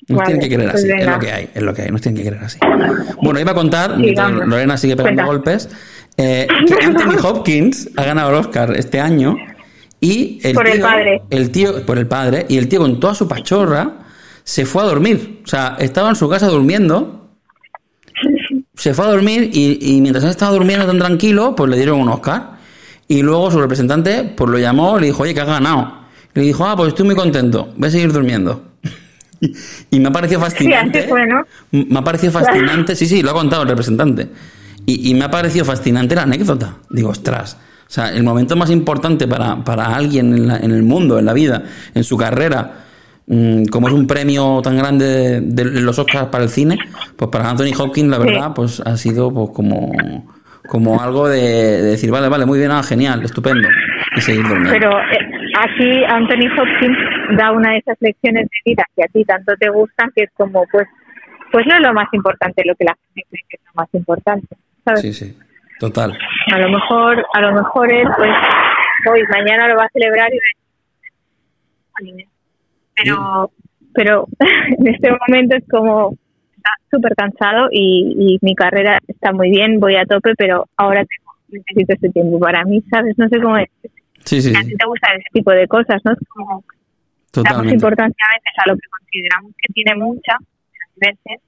[0.08, 0.92] Nos Vale, tienen que querer pues así.
[1.00, 1.50] Es lo que hay.
[1.54, 1.92] Es lo que hay.
[1.92, 2.60] Nos tienen que querer así.
[3.22, 4.32] Bueno, iba a contar, mientras.
[4.32, 5.26] Lorena sigue pegando Cuenta.
[5.26, 5.70] golpes,
[6.18, 9.36] eh, que Anthony Hopkins ha ganado el Oscar este año
[10.02, 11.22] y el Por el tío, padre.
[11.30, 14.00] el tío, por el padre, y el tío con toda su pachorra
[14.44, 15.42] se fue a dormir.
[15.46, 17.30] O sea, estaba en su casa durmiendo,
[18.76, 22.10] se fue a dormir y, y mientras estaba durmiendo tan tranquilo, pues le dieron un
[22.10, 22.54] Oscar.
[23.08, 25.94] Y luego su representante, pues lo llamó, le dijo, oye, que has ganado.
[26.34, 28.73] Le dijo, ah, pues estoy muy contento, voy a seguir durmiendo.
[29.92, 31.04] Y me ha parecido fascinante.
[31.04, 31.44] fue, ¿no?
[31.72, 34.30] Me ha parecido fascinante, sí, sí, lo ha contado el representante.
[34.86, 36.76] Y, y me ha parecido fascinante la anécdota.
[36.90, 40.84] Digo, ostras, o sea, el momento más importante para, para alguien en, la- en el
[40.84, 41.64] mundo, en la vida,
[41.94, 42.84] en su carrera,
[43.28, 46.78] mm, como es un premio tan grande de, de los Oscars para el cine,
[47.16, 48.24] pues para Anthony Hopkins, la Sí.
[48.26, 49.92] verdad, pues ha sido pues como,
[50.68, 53.68] como algo de, de decir, vale, vale, muy bien, ah, genial, estupendo,
[54.18, 54.72] y seguir durmiendo.
[54.72, 56.98] Pero eh, aquí Anthony Hopkins
[57.38, 60.32] da una de esas lecciones de vida que a ti tanto te gustan, que es
[60.36, 60.88] como, pues,
[61.52, 63.90] pues no es lo más importante lo que la gente cree que es lo más
[63.94, 64.48] importante,
[64.84, 65.02] ¿sabes?
[65.02, 65.38] Sí, sí,
[65.80, 66.18] total.
[66.54, 68.32] A lo mejor, a lo mejor él, pues,
[69.12, 70.40] hoy, mañana lo va a celebrar y
[72.96, 73.52] pero,
[73.94, 74.28] pero
[74.80, 76.18] en este momento es como
[76.56, 81.04] está súper cansado y, y mi carrera está muy bien, voy a tope, pero ahora
[81.06, 83.18] tengo, necesito este tiempo para mí, ¿sabes?
[83.18, 83.70] No sé cómo es.
[84.26, 86.12] Sí, sí, A sí, ti te gustan ese tipo de cosas, ¿no?
[86.14, 86.66] Es como damos
[87.32, 87.74] totalmente.
[87.76, 91.42] importancia a veces a lo que consideramos que tiene mucha, y a veces,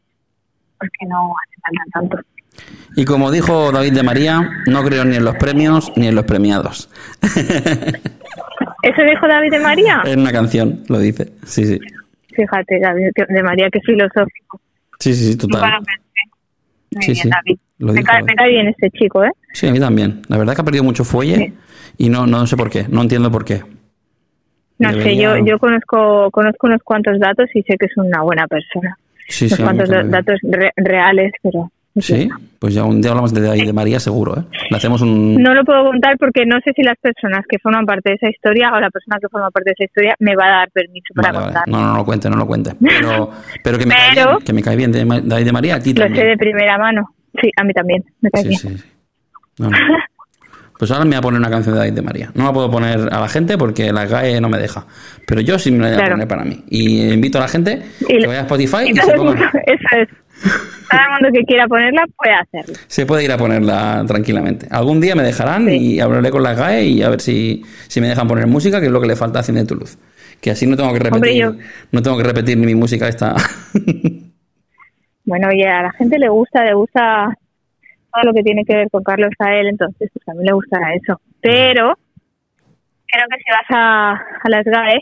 [0.79, 2.17] porque no hace falta tanto.
[2.95, 6.23] Y como dijo David de María, no creo ni en los premios ni en los
[6.25, 6.89] premiados.
[8.83, 10.01] ¿Eso dijo David de María?
[10.05, 11.31] En una canción lo dice.
[11.45, 11.79] Sí, sí.
[12.35, 14.59] Fíjate, David de María, qué filosófico.
[14.99, 15.79] Sí, sí, sí, total.
[16.91, 17.57] Muy Sí, bien, sí, David.
[17.79, 19.31] Lo Me cae, me cae bien este chico, ¿eh?
[19.53, 20.21] Sí, a mí también.
[20.29, 21.53] La verdad que ha perdido mucho fuelle Sí.
[21.97, 22.85] y no, no sé por qué.
[22.89, 23.61] No entiendo por qué.
[24.77, 28.45] No sé, yo, yo conozco, conozco unos cuantos datos y sé que es una buena
[28.47, 28.97] persona.
[29.27, 31.71] Sí, unos sí, cuantos datos re- reales, pero...
[31.97, 32.27] Sí,
[32.59, 34.43] pues ya un día hablamos de David de María seguro, ¿eh?
[34.69, 35.41] Le hacemos un...
[35.41, 38.29] No lo puedo contar porque no sé si las personas que forman parte de esa
[38.29, 41.13] historia o la persona que forma parte de esa historia me va a dar permiso
[41.15, 41.63] para Vale, contar.
[41.69, 42.71] No, no, no lo cuente, no lo cuente.
[42.81, 43.31] Pero,
[43.63, 45.93] pero que me cae bien, que me cae bien de David de María, a ti
[45.93, 47.11] Lo sé de primera mano.
[47.41, 48.03] Sí, a mí también.
[48.21, 48.59] Me cae Sí, bien.
[48.61, 48.83] sí, sí.
[49.59, 49.77] No, no.
[50.77, 52.31] Pues ahora me voy a poner una canción de David de María.
[52.33, 54.85] No la puedo poner a la gente porque la GAE no me deja.
[55.25, 56.11] Pero yo sí me la voy a Claro.
[56.15, 56.65] poner para mí.
[56.69, 60.09] Y invito a la gente Y que vaya a Spotify Y se, ponga- eso es.
[60.89, 62.75] Todo el mundo que quiera ponerla puede hacerlo.
[62.87, 64.67] se puede ir a ponerla tranquilamente.
[64.69, 65.77] Algún día me dejarán Sí.
[65.77, 68.87] y hablaré con la GAE y a ver si, si me dejan poner música, que
[68.87, 69.97] es lo que le falta a Cine de Toulouse.
[70.41, 71.55] Que así no tengo que repetir, Hombre, yo-
[71.93, 73.33] no tengo que repetir ni mi música esta.
[75.25, 77.35] Bueno, oye, a la gente le gusta, le gusta
[78.13, 80.53] todo lo que tiene que ver con Carlos a él, entonces pues a mí le
[80.53, 81.19] gustará eso.
[81.41, 81.97] Pero
[83.07, 85.01] creo que si vas a, a las GAE,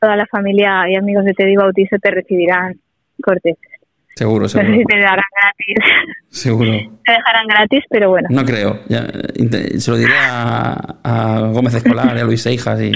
[0.00, 2.74] toda la familia y amigos de Teddy Bautizo te recibirán
[3.22, 3.56] cortes.
[4.16, 4.78] seguro, No sé seguro.
[4.78, 5.76] si te darán gratis,
[6.28, 6.70] Seguro.
[7.04, 8.28] te dejarán gratis, pero bueno.
[8.30, 8.80] No creo.
[8.88, 9.06] Ya,
[9.78, 12.92] se lo diré a, a Gómez Escolar y a Luis Seijas y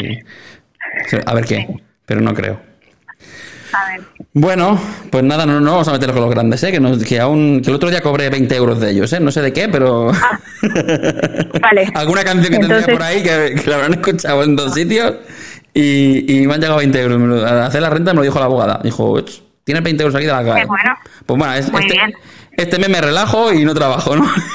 [1.27, 1.67] a ver qué.
[2.07, 2.61] Pero no creo.
[3.77, 4.01] A ver,
[4.33, 4.81] Bueno,
[5.11, 6.73] pues nada, no, no vamos a meter con los grandes, ¿eh?
[6.73, 9.21] Que, nos- que aún que el otro día cobré 20 euros de ellos, ¿eh?
[9.21, 10.11] No sé de qué, pero
[11.61, 11.91] vale.
[11.95, 15.15] alguna canción que tendría Entonces- por ahí que, que la habrán escuchado en dos sitios
[15.75, 17.21] y, y me han llegado 20 euros.
[17.21, 18.81] Lo- Al hacer la renta me lo dijo la abogada.
[18.83, 19.31] Dijo, "Uch,
[19.65, 20.61] tienes 20 euros aquí de la calle.
[20.61, 20.95] Qué bueno.
[21.27, 22.13] Pues bueno, es- Muy este, bien.
[22.57, 24.25] este mes me relajo y no trabajo, ¿no?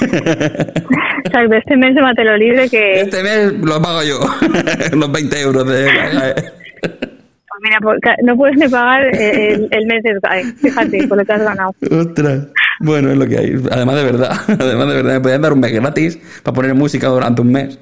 [1.24, 4.18] Exacto, este mes de Matelo Libre que, Este mes lo pago yo,
[4.92, 5.88] los 20 euros de
[7.62, 11.24] mira, ca- no puedes ni pagar eh, el, el mes de GAE, fíjate, por lo
[11.24, 11.74] que has ganado.
[11.90, 12.46] Ostras.
[12.80, 13.54] Bueno, es lo que hay.
[13.70, 17.08] Además de verdad, además de verdad, me podían dar un mes gratis para poner música
[17.08, 17.78] durante un mes.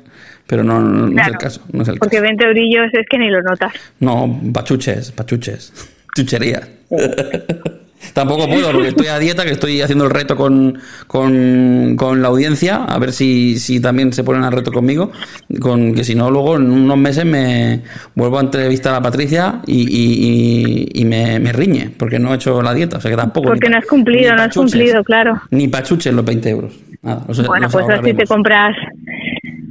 [0.47, 1.62] Pero no, no, no es el caso.
[1.73, 2.24] No es el Porque caso.
[2.27, 3.73] 20 eurillos es que ni lo notas.
[4.01, 5.73] No, pachuches, pachuches.
[6.16, 6.69] Chucherías.
[8.12, 12.28] Tampoco puedo porque estoy a dieta, que estoy haciendo el reto con, con, con la
[12.28, 15.12] audiencia, a ver si, si también se ponen al reto conmigo,
[15.61, 17.82] con que si no luego en unos meses me
[18.15, 22.37] vuelvo a entrevistar a Patricia y, y, y- y me, me riñe, porque no he
[22.37, 23.49] hecho la dieta, o sea que tampoco...
[23.49, 25.41] Porque no has cumplido, no has cumplido, claro.
[25.51, 26.74] Ni pachuches los 20 euros.
[27.03, 28.77] Nada, los- Bueno, los pues así te compras,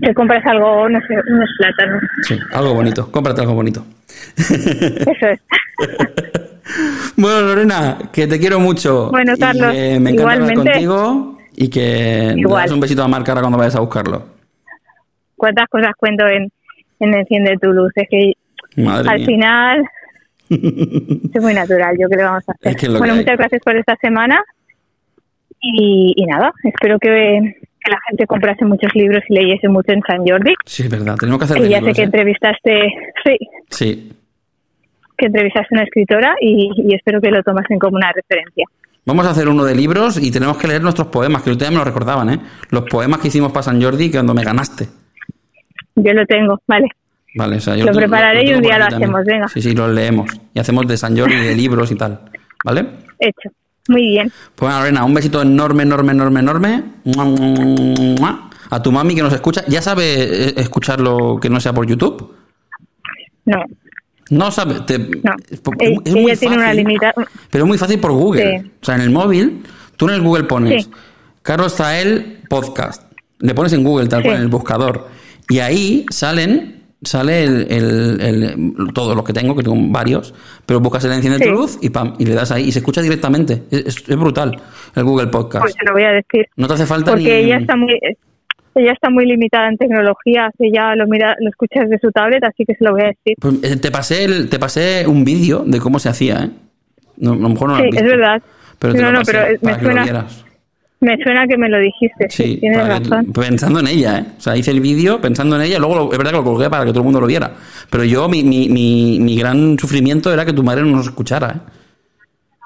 [0.02, 2.02] te compras algo, no sé, unos plátanos.
[2.28, 3.12] Sí, algo bonito.
[3.12, 3.86] Cómprate algo bonito.
[4.38, 5.40] Eso es.
[7.18, 9.10] Bueno, Lorena, que te quiero mucho.
[9.12, 10.72] Bueno, Y Carlos, que me encanta hablar igualmente.
[10.72, 12.64] contigo y que Igual.
[12.64, 14.24] das un besito a Marc ahora cuando vayas a buscarlo.
[15.36, 16.50] ¿Cuántas cosas cuento en,
[17.00, 17.92] en Enciende tu luz?
[17.96, 18.34] Es que
[18.76, 19.26] Madre al mía.
[19.26, 19.84] final
[20.50, 22.72] es muy natural, yo creo que vamos a hacer.
[22.72, 23.20] Es que es lo bueno, hay.
[23.22, 24.42] muchas gracias por esta semana
[25.62, 30.02] y, y nada, espero que, que la gente comprase muchos libros y leyese mucho en
[30.08, 30.54] San Jordi.
[30.66, 31.16] Sí, es verdad.
[31.20, 32.06] Tenemos que hacer de ya sé que ¿eh?
[32.06, 32.88] entrevistaste,
[33.26, 33.38] sí,
[33.70, 34.14] Sí.
[35.20, 38.66] Que entrevistaste a una escritora y, y espero que lo tomasen como una referencia.
[39.06, 41.78] Vamos a hacer uno de libros y tenemos que leer nuestros poemas, que ustedes me
[41.78, 42.40] lo recordaban, ¿eh?
[42.70, 44.88] Los poemas que hicimos para San Jordi cuando me ganaste.
[45.96, 46.88] Yo lo tengo, vale.
[47.36, 49.48] Vale, o sea, yo Lo prepararé y un día lo hacemos, venga.
[49.48, 50.30] Sí, sí, los leemos.
[50.54, 52.20] Y hacemos de San Jordi, de libros y tal.
[52.64, 52.86] ¿Vale?
[53.20, 53.50] Hecho.
[53.88, 54.32] Muy bien.
[54.56, 56.84] Pues bueno, Lorena, un besito enorme, enorme, enorme, enorme.
[58.70, 59.64] A tu mami que nos escucha.
[59.68, 62.36] ¿Ya sabe eh, escucharlo que no sea por YouTube?
[63.46, 63.64] No,
[64.30, 64.76] No sabe.
[64.82, 65.36] te- no.
[65.50, 67.26] es muy tiene una fácil, limitación.
[67.50, 68.60] Pero es muy fácil por Google.
[68.62, 68.72] Sí.
[68.82, 69.64] O sea, en el móvil,
[69.98, 70.92] tú en el Google pones Sí.
[71.42, 73.12] Carlos Zael Podcast.
[73.40, 74.26] Le pones en Google, tal Sí.
[74.28, 75.08] cual, en el buscador.
[75.50, 76.78] Y ahí salen.
[77.02, 80.34] Sale el, el- el- todo lo que tengo, que tengo varios,
[80.66, 83.02] pero buscas el enciende tu luz y pam, y le das ahí y se escucha
[83.02, 83.64] directamente.
[83.72, 84.62] Es, es- es brutal
[84.96, 85.64] el Google Podcast.
[85.64, 86.46] Pues te lo voy a decir.
[86.58, 87.30] No te hace falta Porque ni...
[87.46, 87.98] ella está muy
[88.76, 92.66] ella está muy limitada en tecnología, ella lo mira, lo escucha desde su tablet, así
[92.66, 93.36] que se lo voy a decir.
[93.40, 96.50] Pues, eh, te pasé el- te pasé un vídeo de cómo se hacía, ¿eh?
[97.18, 98.42] No, a lo mejor no lo sí, has es visto, verdad.
[98.80, 100.46] Pero te no, lo no, pasé pero eh, para me que lo suena, vieras.
[101.02, 102.30] me suena que me lo dijiste.
[102.30, 103.26] Sí, Sí, tienes que- razón.
[103.34, 104.26] pensando en ella, ¿eh?
[104.38, 106.70] O sea, hice el vídeo pensando en ella, luego lo- es verdad que lo colgué
[106.70, 107.52] para que todo el mundo lo viera.
[107.90, 111.50] Pero yo, mi, mi, mi, mi gran sufrimiento era que tu madre no nos escuchara,
[111.52, 111.60] ¿eh?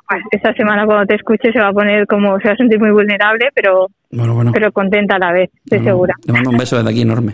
[0.08, 2.80] Pues esta semana cuando te escuche se va a poner como, se va a sentir
[2.80, 4.52] muy vulnerable, pero, Bueno, bueno.
[4.54, 6.14] pero contenta a la vez, estoy Bueno, segura.
[6.26, 7.34] Le mando un beso desde aquí enorme.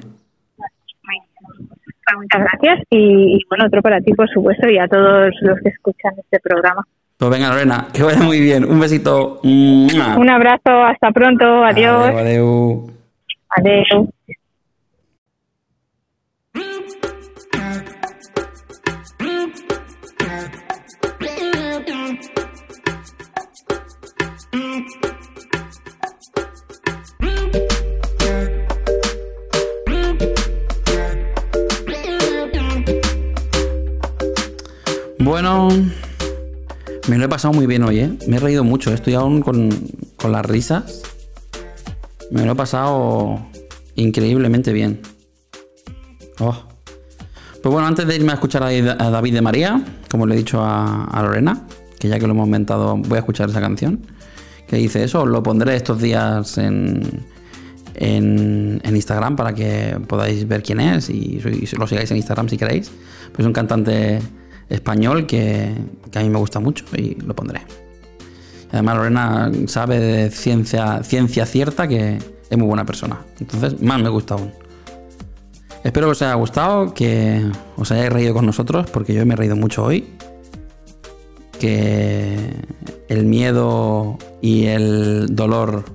[2.18, 5.70] Muchas gracias y, y, bueno, otro para ti, por supuesto, y a todos los que
[5.70, 6.84] escuchan este programa.
[7.18, 8.64] Pues venga, Lorena, que vaya muy bien.
[8.64, 9.41] Un besito.
[9.44, 12.08] Un abrazo, hasta pronto, adiós.
[12.08, 12.91] Adeu, adeu.
[13.58, 14.10] Adiós.
[37.08, 38.18] Me lo he pasado muy bien hoy, ¿eh?
[38.28, 39.70] Me he reído mucho, estoy aún con,
[40.16, 41.02] con las risas.
[42.32, 43.46] Me lo he pasado
[43.96, 45.02] increíblemente bien.
[46.40, 46.64] Oh.
[47.62, 50.62] Pues bueno, antes de irme a escuchar a David de María, como le he dicho
[50.62, 51.68] a, a Lorena,
[52.00, 54.06] que ya que lo hemos inventado, voy a escuchar esa canción,
[54.68, 57.02] que dice eso, os lo pondré estos días en,
[57.96, 61.41] en, Instagram para que podáis ver quién es y,
[61.78, 62.91] lo sigáis en Instagram si queréis.
[63.32, 64.20] Pues es un cantante
[64.70, 65.74] español que,
[66.14, 67.62] a mí me gusta mucho y lo pondré.
[68.72, 72.20] Además Lorena sabe de ciencia, ciencia cierta que
[72.50, 73.20] es muy buena persona.
[73.40, 74.52] Entonces más me gusta aún.
[75.84, 79.38] Espero que os haya gustado, que os hayáis reído con nosotros, porque yo me he
[79.38, 80.08] reído mucho hoy.
[81.58, 82.54] Que
[83.08, 85.86] el miedo y el dolor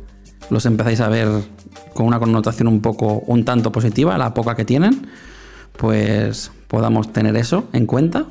[0.51, 1.29] los empezáis a ver
[1.95, 5.07] con una connotación un poco, un tanto positiva, la poca que tienen,
[5.77, 8.27] pues podamos tener eso en cuenta.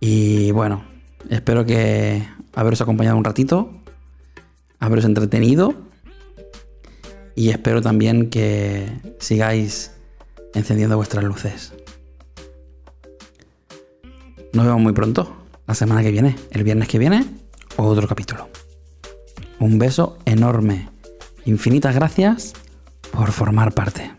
[0.00, 0.84] Y bueno,
[1.30, 3.70] espero que haberos acompañado un ratito,
[4.78, 5.74] haberos entretenido
[7.34, 9.92] y espero también que sigáis
[10.54, 11.72] encendiendo vuestras luces.
[14.52, 15.36] Nos vemos muy pronto,
[15.66, 17.26] la semana que viene, el viernes que viene,
[17.76, 18.48] otro capítulo.
[19.58, 20.88] Un beso enorme.
[21.44, 22.54] Infinitas gracias
[23.12, 24.10] por formar parte.